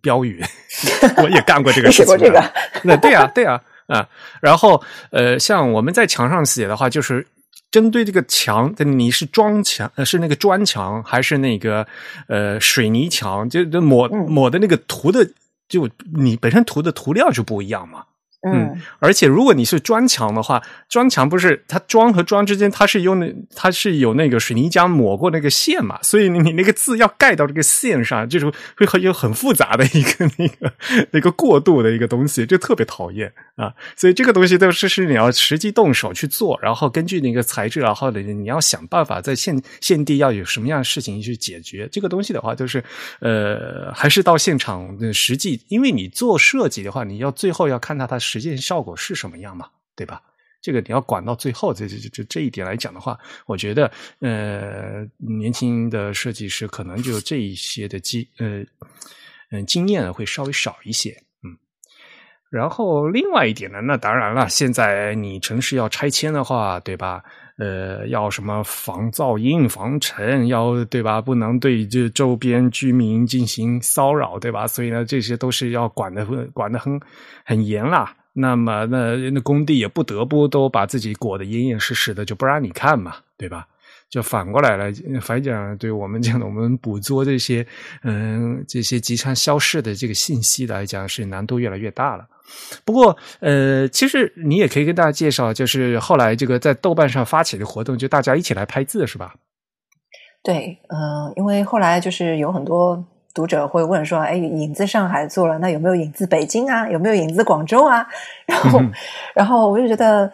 [0.00, 0.42] 标语，
[1.22, 2.18] 我也干过这个事情。
[2.18, 2.42] 这个，
[2.82, 4.08] 那对啊，对啊，啊，
[4.40, 7.26] 然后呃，像我们在墙上写的话，就是
[7.70, 11.86] 针对这个墙，你是装墙，呃，是那个砖墙，还是那个
[12.28, 13.48] 呃水泥墙？
[13.48, 15.28] 就抹抹的那个涂的，
[15.68, 18.04] 就你本身涂的涂料就不一样嘛。
[18.46, 30.72] 嗯，而且如果你是砖墙的话，砖墙不是它砖和砖之间，它是用那它是有那个水泥浆抹过那个线嘛，所以你那个字要盖到这个线上，就是会很有很复杂的一个 那个
[31.12, 33.72] 那个过渡的一个东西，就特别讨厌啊。
[33.96, 42.84] 所以这个东西都是是你要实际动手去做，然后根据那个材质，然后的你要想办法在现现地要有什么样的事情去解决这个东西的话，就是
[43.20, 48.18] 呃，还是到现场的实际，因为你做设计的话，你要最后要看到它。
[48.34, 49.68] 实际效果是什么样嘛？
[49.94, 50.20] 对吧？
[50.60, 53.16] 这个你要管到最后，这这这这一点来讲的话，
[53.46, 53.88] 我觉得
[54.20, 58.64] 呃，年轻的设计师可能就这一些的经呃
[59.52, 61.10] 嗯经验会稍微少一些。
[61.44, 61.54] 嗯，
[62.50, 67.22] 然后另外一点呢，那当然了，现在你城市要拆迁的话，对吧？
[67.56, 71.20] 呃，要什么防噪音、防尘，要对吧？
[71.20, 74.66] 不能对这周边居民进行骚扰，对吧？
[74.66, 76.24] 所以呢，这些都是要管的，
[76.54, 76.98] 管的很
[77.44, 78.16] 很严啦。
[78.34, 83.66] 那么，那那工地也不得不都把自己裹得严严实实的，就不让你看嘛，对吧？
[84.10, 87.66] 就反过来了，反讲对我们讲的，我们捕捉这些
[88.02, 92.26] 嗯这些即将消逝的这个信息来讲，是难度越来越大了。
[92.84, 99.34] 不过，呃，其实你也可以跟大家介绍，就是后来这个在豆瓣上发起的活动，就大家一起来拍字，是吧？
[100.44, 103.04] 对，嗯，因为后来就是有很多
[103.34, 106.88] 读者会问说，哎，影子上海做了，那有没有影子北京啊？
[106.88, 108.06] 有没有影子广州啊？
[108.46, 108.80] 然后，
[109.34, 110.32] 然后我就觉得，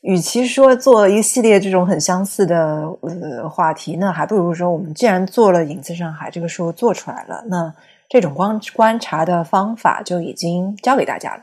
[0.00, 7.72] 与其说做一系列这种很相似的呃话题，那还不如说，我们既然做了影子上海这个书做出来了，那
[8.08, 11.42] 这种观观察的方法就已经教给大家了。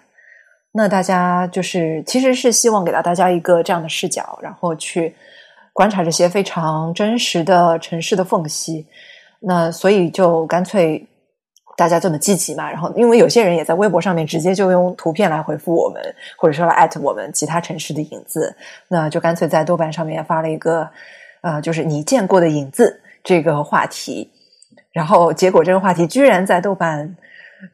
[0.73, 5.15] 那大家就是其实是希望给到大家一个这样的视角，然后去
[5.71, 8.85] 观察这些非常真实的城市的缝隙。
[9.39, 11.07] 那所以就干脆
[11.77, 16.01] 大家这么积极嘛，然后因为有些人也在微博上面直接就用图片来回复我们，
[16.37, 18.55] 或者说来艾特我们其他城市的影子，
[18.87, 20.89] 那就干脆在豆瓣上面发了一个
[21.41, 24.31] 呃，就是你见过的影子这个话题，
[24.91, 27.15] 然后结果这个话题居然在豆瓣。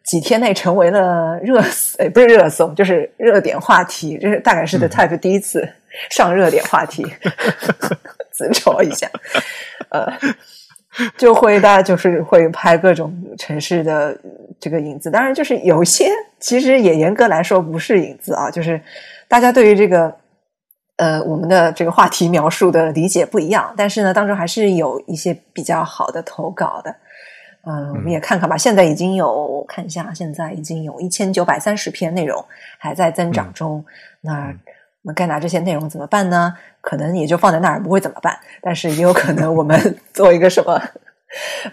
[0.05, 4.17] 几天内成为了热搜，不是热搜，就是热点话题。
[4.17, 5.67] 这是大概是 The Type 第一次
[6.09, 7.05] 上热点话题，
[8.31, 9.09] 自嘲一下。
[9.89, 10.07] 呃，
[11.17, 14.17] 就会大家就是会拍各种城市的
[14.59, 15.09] 这个影子。
[15.09, 18.81] 当然，就是有些其实也严格来说不是影子啊，就是
[19.27, 20.15] 大家对于这个
[20.97, 23.73] 呃我们的这个话题描述的理解不一样。
[23.75, 26.95] 但是呢，当中还是有一些比较好的投稿的。
[27.65, 28.57] 嗯，我们也看看吧。
[28.57, 32.43] 现在已经有看一下，现在已经有一千九百三十篇内容
[32.77, 33.83] 还在增长中。
[34.19, 34.53] 那
[35.03, 36.53] 我们该拿这些内容怎么办呢？
[36.81, 38.37] 可能也就放在那儿，不会怎么办。
[38.61, 39.77] 但是也有可能我们
[40.13, 40.81] 做一个什么，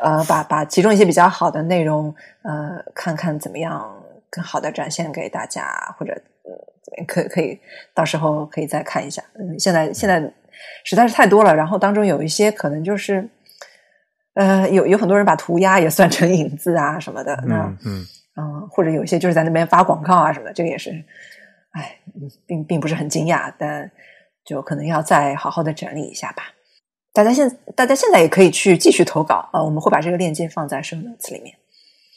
[0.00, 3.90] 呃，把把其中一些比较好的内容，呃，看看怎么样
[4.28, 5.64] 更好的展现给大家，
[5.98, 6.12] 或者
[6.44, 7.58] 呃，可可以
[7.94, 9.22] 到时候可以再看一下。
[9.38, 10.20] 嗯，现在现在
[10.84, 13.28] 实在是太多了，然后当中有一些可能就是。
[14.34, 18.06] 呃，有有很多人把涂鸦也算成影子啊什么的，那嗯
[18.36, 20.90] 嗯，或者有一些就是在那边发广告啊什么的，这个也是，
[21.72, 22.00] 哎，
[22.46, 23.90] 并并不是很惊讶，但
[24.44, 26.44] 就可能要再好好的整理一下吧。
[27.12, 31.54] 大家现大家现在也可以去继续投稿啊，我们会把这个链接放在 show notes 里面。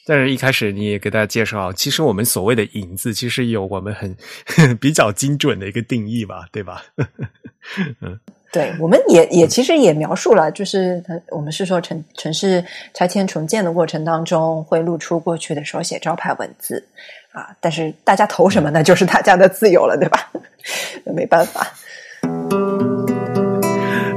[0.05, 4.15] 但是一开始你也给大家介绍，其实我们所谓的影子，其实有我们很
[4.77, 6.83] 比较精准的一个定义吧，对吧？
[8.01, 8.19] 嗯。
[8.51, 16.87] 对，我们也也其实也描述了，就是我们是说城城市拆迁重建的过程当中会露出过去的手写招牌文字
[17.33, 18.81] 啊，但是大家投什么呢？
[18.83, 20.31] 就是大家的自由了，对吧？
[21.13, 21.67] 没办法。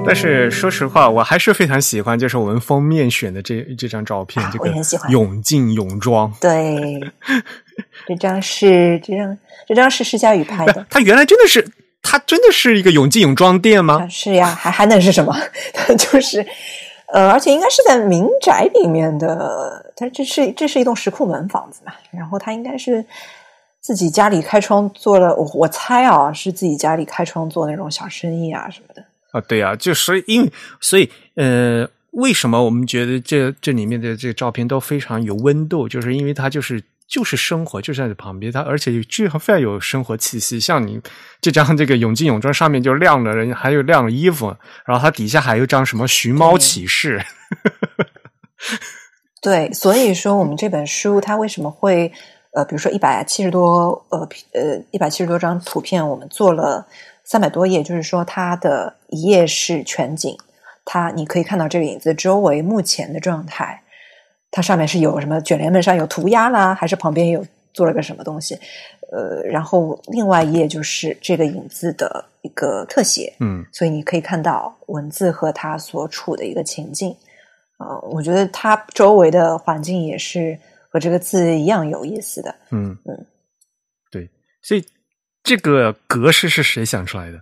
[0.06, 4.72] 但是说实话，我还是非常喜欢，就是我们封面选的这这张照片，这个
[5.08, 6.32] 泳镜泳装。
[6.40, 7.00] 对，
[8.06, 9.36] 这张是这张
[9.66, 11.66] 这张是施佳宇拍的，他原来真的是。
[12.08, 14.06] 他真的是一个泳镜泳装店吗？
[14.08, 15.36] 是呀，还还能是什么？
[15.98, 16.46] 就是，
[17.12, 19.92] 呃，而且应该是在民宅里面的。
[19.96, 21.92] 它这是这是一栋石库门房子嘛？
[22.10, 23.04] 然后他应该是
[23.80, 29.04] 自己家里开窗做了，我我猜啊，是自己家里开窗做那种小生意啊什么的。
[29.32, 35.88] 啊，对啊，就是因为所以呃，为什么我们觉得这这里面的这个照片都非常有温度？
[35.88, 36.82] 就是因为它就是。
[37.08, 40.58] 就是生活就在旁边，它而且居然非常有生活气息。
[40.58, 41.00] 像你
[41.40, 47.24] 这张这个泳镜泳装上面就晾了人，还有晾了衣服，然后它底下还有一张什么寻猫启事。
[49.40, 52.12] 对，所以说我们这本书它为什么会
[52.50, 56.84] 呃，比如说一百七十多呃呃一百七十多张图片，我们做了
[57.22, 60.36] 三百多页，就是说它的一页是全景，
[60.84, 63.82] 它你可以看到这个影子周围目前的状态。
[64.56, 67.44] 它上面是有什么卷帘门上有涂鸦啦，还是旁边有
[67.74, 68.58] 做了个什么东西？
[69.12, 77.14] 呃，然后另外一页就是这个影子的一个特写，嗯，所以你可以看到文字和它所处的一个情境。
[77.76, 82.54] 呃，我觉得它周围的环境也是和这个字一样有意思的。
[82.70, 83.26] 嗯嗯，
[84.10, 84.26] 对，
[84.62, 84.82] 所以
[85.42, 87.38] 这个格式是谁想出来的？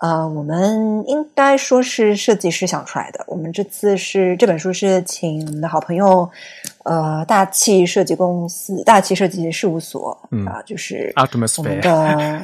[0.00, 3.22] 呃，我们应该说是设计师想出来的。
[3.26, 6.28] 我们这次是这本书是请我们的好朋友，
[6.84, 11.12] 呃，大气设计公司、大气设计事务所啊，就是
[11.58, 12.40] 我们的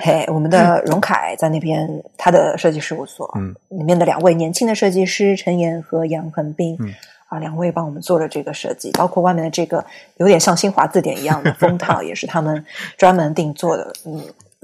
[0.00, 6.94] 嘿，我们的 荣凯在那边，他的设计事务所，嗯，里面的两位年轻的设计师陈岩和杨恒斌，嗯
[7.28, 9.84] 啊，两位帮我们做了这个设计，包括外面的这个
[10.18, 12.64] 有点像新华字典一样的封套， 也是他们
[12.96, 13.92] 专门定做的。
[14.06, 14.22] 嗯，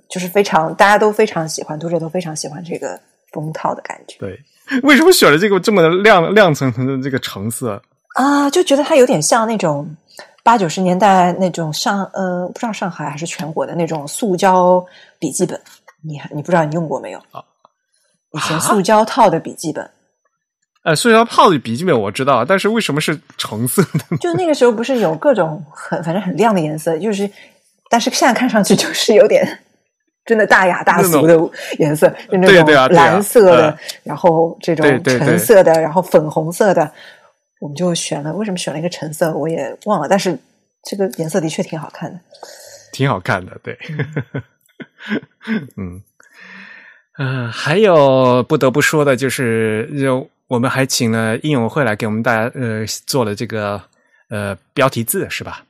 [0.08, 2.98] 就是非常大家都非常喜欢，读者都非常喜欢这个
[3.32, 4.16] 封套的感觉。
[4.18, 4.38] 对，
[4.82, 7.80] 为什么选了这个这么亮亮层层的这个橙色
[8.14, 8.48] 啊？
[8.50, 9.88] 就觉得它有点像那种
[10.42, 14.84] 八九十年代那种上呃，不知道上海还是全国的那种塑胶
[15.18, 15.60] 笔记本。
[16.02, 17.18] 你你不知道你用过没有？
[17.32, 17.42] 啊，
[18.32, 19.90] 以前塑胶套的笔记本。
[20.84, 24.16] 呃，塑胶套的笔记本我知道，但是为什么是橙色的？
[24.22, 27.28] 就那个时候不是有各种很反正很亮的颜色，就是
[27.90, 29.44] 但是现在看上去就是有点
[30.26, 31.38] 真的大雅大俗的
[31.78, 36.92] 颜色，就那种蓝色的，然后这种橙色的，然后粉红色的，
[37.60, 38.32] 我们就选了。
[38.34, 39.32] 为什么选了一个橙色？
[39.32, 40.36] 我也忘了，但是
[40.82, 42.18] 这个颜色的确挺好看的，
[42.92, 43.78] 挺好看的，对。
[45.76, 46.02] 嗯，
[47.18, 53.80] 呃，还有不得不说的就是，就我们还请了应永会来给我们大家呃做了这个
[54.28, 55.62] 呃标题字，是吧？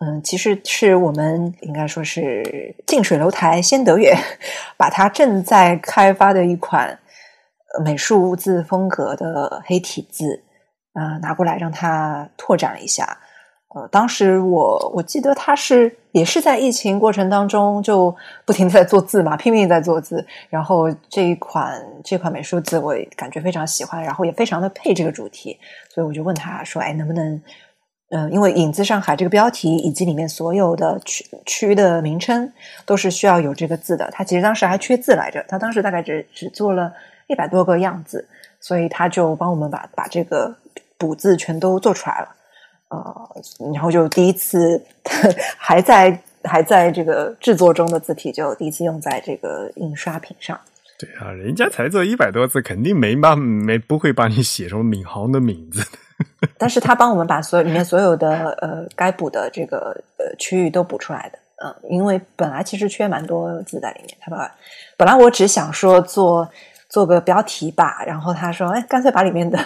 [0.00, 4.16] 嗯，其实是我们应该说是近水楼台先得月，
[4.76, 6.96] 把它正在开发的一款
[7.84, 10.40] 美术字风格的黑体字
[10.92, 13.18] 啊拿过来，让它拓展了一下。
[13.74, 18.14] 呃，当时我我记得他是也是在疫情过程当中就
[18.46, 20.24] 不停在做字嘛，拼命在做字。
[20.48, 25.58] 然后这一款这款美术字我感觉非常喜欢，然后也非常的配这个主题，
[25.92, 27.42] 所以我就问他说：“哎，能不能……
[28.10, 32.50] 嗯，因为影子上海这个标题以及里面所有的区区的名称
[32.86, 34.08] 都是需要有这个字的。
[34.10, 36.90] 他其实当时还缺字来着，他当时大概只只做了
[37.26, 38.26] 一百多个样子，
[38.60, 40.56] 所以他就帮我们把把这个
[40.96, 42.28] 补字全都做出来了。”
[42.88, 43.28] 呃，
[43.74, 44.82] 然后就第一次
[45.58, 50.58] 还在还在这个制作中的字体，就第一次用在这个印刷品上。
[50.98, 55.86] 对啊，人家才做一百多字，肯定没把没不会把你写成闵行的名字。
[56.58, 61.38] 但是他帮我们把所有里面所有的呃该补的这个呃区域都补出来的。
[61.64, 64.16] 嗯，因为本来其实缺蛮多字在里面。
[64.20, 64.54] 他把
[64.96, 66.48] 本来我只想说做
[66.88, 69.58] 做个标题吧，然后他说，哎，干脆把里面的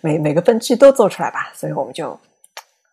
[0.00, 1.50] 每每个分区都做出来吧。
[1.54, 2.18] 所以我们就。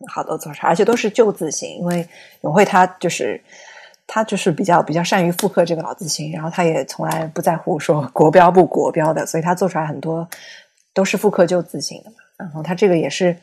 [0.07, 2.09] 好多做出来，而且都是旧字形，因为
[2.41, 3.39] 永慧他就是
[4.07, 10.27] 他就是比较比较善于复刻这个老字形，然后他也从来不在乎说国标不国标的，所以他做出来很多
[10.91, 12.11] 都是复刻旧字形的。
[12.41, 13.35] 然后它这个也是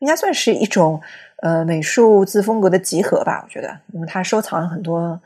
[0.00, 1.00] 应该算是一种
[1.42, 5.20] 呃美术字风格的集合吧，我觉得，因为它收藏了很多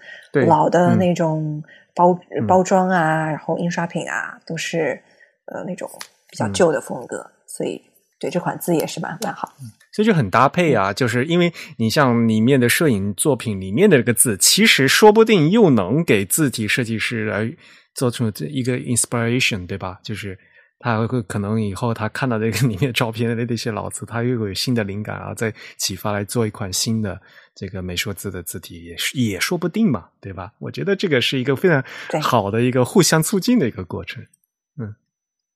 [0.47, 1.63] 老的那种
[1.95, 5.01] 包包装啊，然后印刷品啊，都是
[5.47, 5.89] 呃那种
[6.29, 7.83] 比较旧的风格，所以
[8.19, 9.53] 对这款字也是蛮蛮好。
[9.93, 17.53] 所以就很搭配啊，就是因为你像里面的摄影作品里面的这个字，其实说不定又能给字体设计师来
[17.93, 19.99] 做出这一个 inspiration，对吧？
[20.05, 20.39] 就是
[20.83, 27.21] 他还会可能以后他看到这个里面照片的那些老字，他又有新的灵感啊，再启发来做一款新的
[27.55, 30.55] 这个美术字的字体，也是也说不定嘛，对吧？
[30.59, 31.85] 我觉得这个是一个非常
[32.23, 34.23] 好的一个互相促进的一个过程。
[34.81, 34.95] 嗯，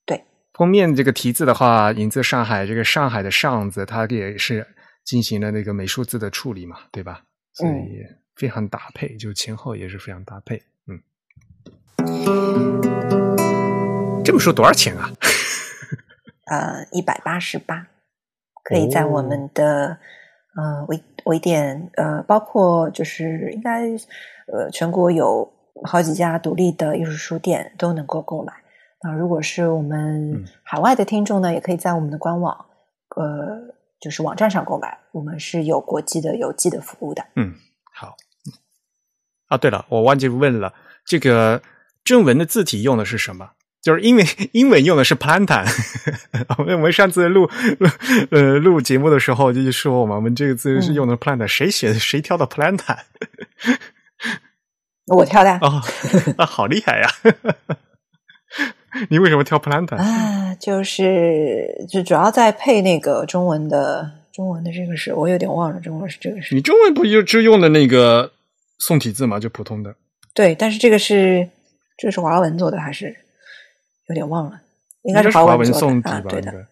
[0.04, 0.22] 对
[0.52, 4.66] 封面这个题字的话，引自上海这个上海的上字，它也是
[5.04, 7.22] 进行了那个美术字的处理嘛，对吧？
[7.54, 8.02] 所以
[8.36, 10.62] 非常搭配，就前后也是非常搭配。
[10.86, 11.00] 嗯，
[14.24, 15.10] 这么说多少钱啊？
[16.50, 17.86] 呃，一百八十八，
[18.62, 19.98] 可以在我们的
[20.56, 23.82] 呃微微店呃，包括就是应该
[24.52, 25.52] 呃全国有
[25.84, 28.52] 好几家独立的艺术书店都能够购买。
[29.00, 32.66] 啊，如果是我们海外的听众呢，也可以在我们的官网，
[33.16, 34.98] 呃，就是网站上购买。
[35.12, 37.24] 我们是有国际的邮寄的服务的。
[37.36, 37.54] 嗯，
[37.92, 38.16] 好。
[39.48, 40.72] 啊，对了，我忘记问了，
[41.04, 41.62] 这个
[42.02, 43.50] 正文的字体用的是什么？
[43.84, 45.66] 就是因为英文用的是 plantain。
[46.56, 47.88] 我们上次录录
[48.30, 51.98] 呃录节目的时候就说我们我们这个字是用的 plantain，谁写的？
[51.98, 52.98] 谁挑的 plantain？
[55.08, 55.58] 我挑的。
[55.60, 55.82] 哦，
[56.38, 57.08] 啊，好厉害呀！
[59.10, 60.54] 你为什么挑 plantain 啊？
[60.54, 66.54] 就是就主要在配那个中文的中文的这个是，我有点忘了中文是这个是。
[66.54, 68.32] 你中文不就就用的那个
[68.78, 69.38] 宋体字嘛？
[69.38, 69.94] 就普通的。
[70.32, 71.46] 对，但是这个是
[71.98, 73.14] 这是华文做的还是
[74.08, 74.60] 有点忘了？
[75.02, 76.22] 应该是华文宋体吧？
[76.28, 76.66] 对的。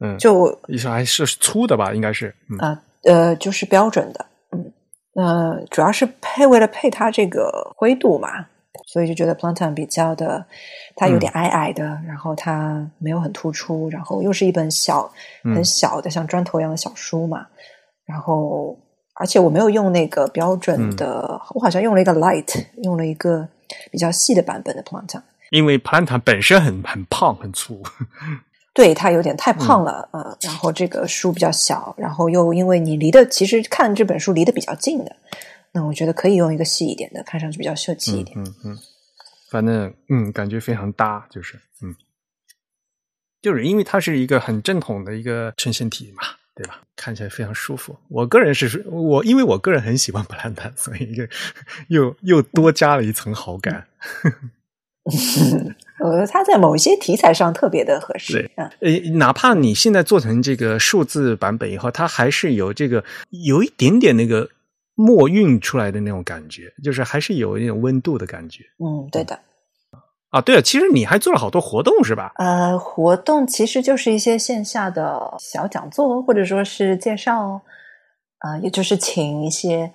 [0.00, 1.92] 嗯，就意思还是粗的吧？
[1.94, 4.26] 应该是啊，呃，就是标准的。
[4.50, 4.72] 嗯，
[5.14, 8.46] 呃，主要是配为了配它这个灰度嘛。
[8.86, 10.44] 所以就觉得 plantain 比较的，
[10.96, 15.10] 它有点矮矮的，然后它没有很突出，然后又是一本小
[15.44, 17.46] 很小的像砖头一样的小书嘛。
[18.04, 18.76] 然后，
[19.14, 23.48] 而且我没有用那个标准的，我好像用了一个 light，用了一个
[23.92, 25.22] 比较细的版本的 plantain。
[25.54, 27.80] 因为 plantain 本身很很胖很粗。
[28.74, 35.14] 对他有点太胖了，呃，然后这个书比较小，然后又因为你离的其实看这本书离得比较近的，
[35.70, 38.36] 那我觉得可以用一个细一点的，看上去比较秀气一点。
[38.36, 38.78] 嗯嗯，
[39.48, 41.94] 反正嗯，感觉非常搭，就是嗯，
[43.40, 46.24] 就是因为它是一个很正统的一个衬线体嘛，
[46.56, 46.80] 对吧？
[46.96, 47.96] 看起来非常舒服。
[48.08, 51.22] 我个人是我，因为我个人很喜欢布兰丹，所以就
[51.86, 53.86] 又又多加了一层好感。
[55.98, 58.50] 呃，它在某一些题材上特别的合适。
[58.80, 64.48] 对，呃，哪怕你现在做成这个数字版本以后，它还是有这个有一点点那个
[64.94, 68.64] 墨韵出来的那种感觉，就是还是有一种温度的感觉。
[68.78, 69.38] 嗯，对的。
[70.30, 72.32] 啊，对了，其实你还做了好多活动是吧？
[72.36, 77.60] 呃，活动其实就是一些线下的小讲座，或者说是介绍。
[78.38, 79.90] 啊，也就是请一些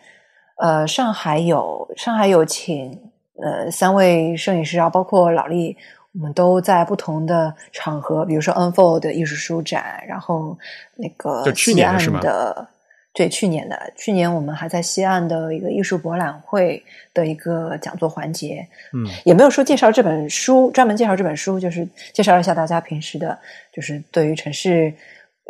[0.57, 3.08] 呃，上海有上海有请。
[3.41, 5.75] 呃，三位摄影师啊，包括老力，
[6.13, 10.57] 我们都在不同的场合，比如说 Unfold 艺术书展，然后
[10.95, 12.67] 那个西岸的，
[13.13, 16.83] 对，去年的，去年我们还在西岸的一个艺术博览会
[17.13, 23.37] 的一个讲座环节，嗯，也没有说介绍这本书，专门介绍这本书，就是介绍一下大家平时的，
[23.71, 24.93] 就是对于城市，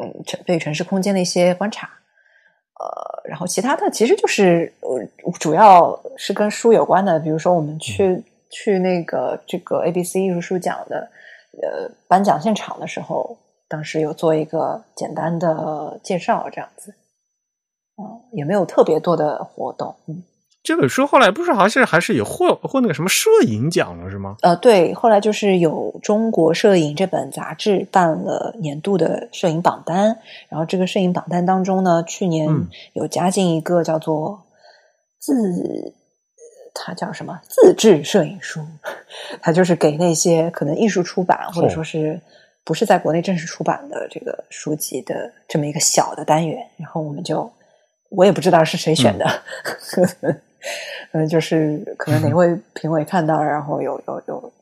[0.02, 1.90] 嗯，城对于城市空间的一些观察。
[2.80, 11.10] 呃，然后其他的其实就是呃，主要是跟书有关的，比如说我们去去那个这个 A B C 艺术书奖的
[11.62, 13.38] 呃颁奖现场的时候，
[13.68, 16.96] 当时有做一个简单的介绍，这样子，
[17.98, 20.24] 嗯，也没有特别多的活动，嗯。
[20.62, 24.36] 这本书后来不是好像还是有获获那个什么摄影奖了是吗？
[24.42, 30.20] 呃，对，后来就是有中国摄影这本杂志办了年度的摄影榜单，
[30.50, 32.50] 然后这个摄影榜单当中呢，去年
[32.94, 34.44] 有加进一个叫做
[35.18, 35.94] 自，
[36.74, 38.60] 它叫什么自制摄影书，
[39.42, 42.20] 它就是给那些可能艺术出版或者说是
[42.66, 47.50] 不是在国内正式出版的这个书籍的这么一个小的单元，然后我们就
[48.10, 49.26] 我也不知道是谁选的。
[50.22, 50.42] 嗯，
[51.30, 54.54] 就是可能哪位 评委看到，然后有有有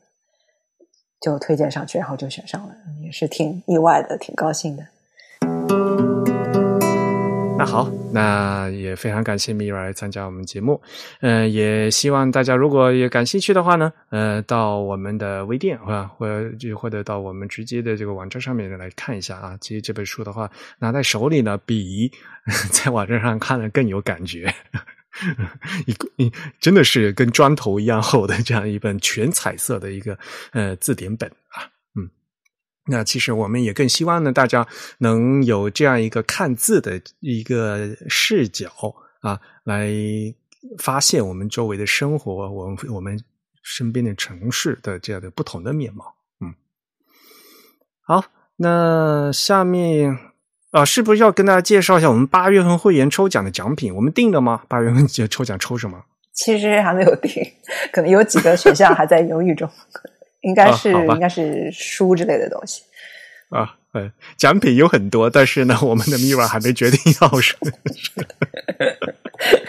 [1.20, 4.86] 就推荐上去，然后就选上了，也是挺意外的，挺高兴的。
[7.58, 10.80] 那好，那也非常感谢米尔来参加我们节目。
[11.22, 19.58] 嗯，也希望大家如果也感兴趣的话呢，呃，到我们的微店啊，或者就或者到我们直接的这个网站上面来看一下啊。
[19.60, 20.48] 其实这本书的话，
[20.78, 22.08] 拿在手里呢，比
[22.70, 24.54] 在网站上看的更有感觉。
[25.86, 30.18] 一个，你真的是跟砖头一样厚的这样一本全彩色的一个
[30.52, 32.10] 呃字典本啊，嗯，
[32.86, 34.66] 那其实我们也更希望呢，大家
[34.98, 38.70] 能有这样一个看字的一个视角
[39.20, 39.92] 啊，来
[40.78, 43.22] 发现我们周围的生活，我们我们
[43.62, 46.14] 身边的城市的这样的不同的面貌。
[46.40, 46.54] 嗯，
[48.02, 48.24] 好，
[48.56, 50.27] 那下面。
[50.70, 53.94] 啊，是不是要跟大家介绍一下我们八月份会员抽奖的奖品？
[53.94, 54.62] 我们定了吗？
[54.68, 55.98] 八月份抽奖抽什么？
[56.34, 57.32] 其实还没有定，
[57.90, 59.68] 可能有几个选项还在犹豫中，
[60.42, 62.82] 应该是应该是书之类的东西。
[63.48, 67.72] 啊，嗯，奖品有很多，但是呢，我们的 Mira 还没决定要什么。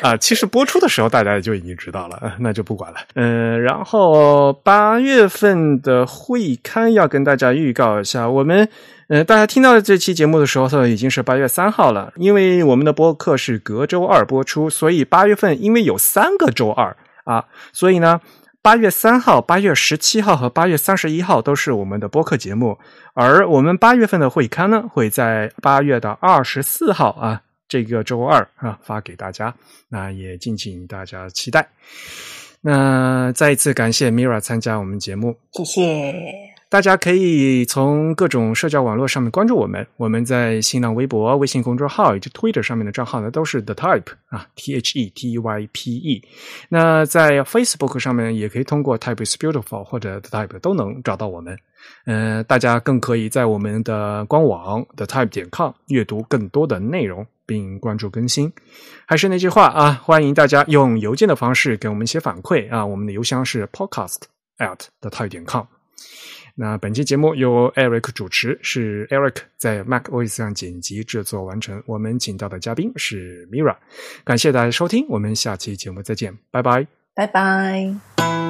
[0.01, 2.99] 啊，其实播出的时候大家就已经知道了，那就不管了。
[3.15, 8.67] 嗯，然后八月份的会刊要跟大家预告一下，我们。
[9.09, 12.13] 呃，大家听到这期节目的时候，它已经是八月三号了。
[12.15, 18.21] 因为我们的播客是隔周二播出，所以八月份因为有三个周二啊，所以呢，
[18.61, 22.77] 八月三号、八月十七号和八月三十一号都是我们的播客节目。
[23.15, 29.51] 而我们八月份的会刊呢，会在八月的二十四号啊，这个周二啊发给大家。
[29.89, 31.67] 那也敬请大家期待。
[32.61, 36.48] 那再一次感谢 Mira 参加我们节目，谢谢。
[36.69, 39.87] 大家可以从各种社交网络上面关注我们。
[39.97, 46.23] 我们在新浪微博、微信公众号以及 Twitter 上面的账号呢，都是 The Type 啊，T H E T Y P E。
[46.69, 51.57] 那在 Facebook 上面也可以通过 Type is Beautiful 或者 The Type 都能找到我们。
[52.05, 58.53] 嗯，大家更可以在我们的官网 The Type 点 com 阅读更多的内容，并关注更新。
[59.07, 64.19] 还是那句话啊，欢迎大家用邮件的方式给我们一些反馈啊，我们的邮箱是 Podcast
[64.59, 65.63] at The Type 点 com。
[66.61, 71.81] 那本期节目由 Eric 主持，是 Eric 在 MacOS 上剪辑制作完成。
[71.85, 73.77] 我们请到的嘉宾是 Mira，
[74.25, 78.48] 感谢大家收听，我们下期节目再见，拜拜，拜拜。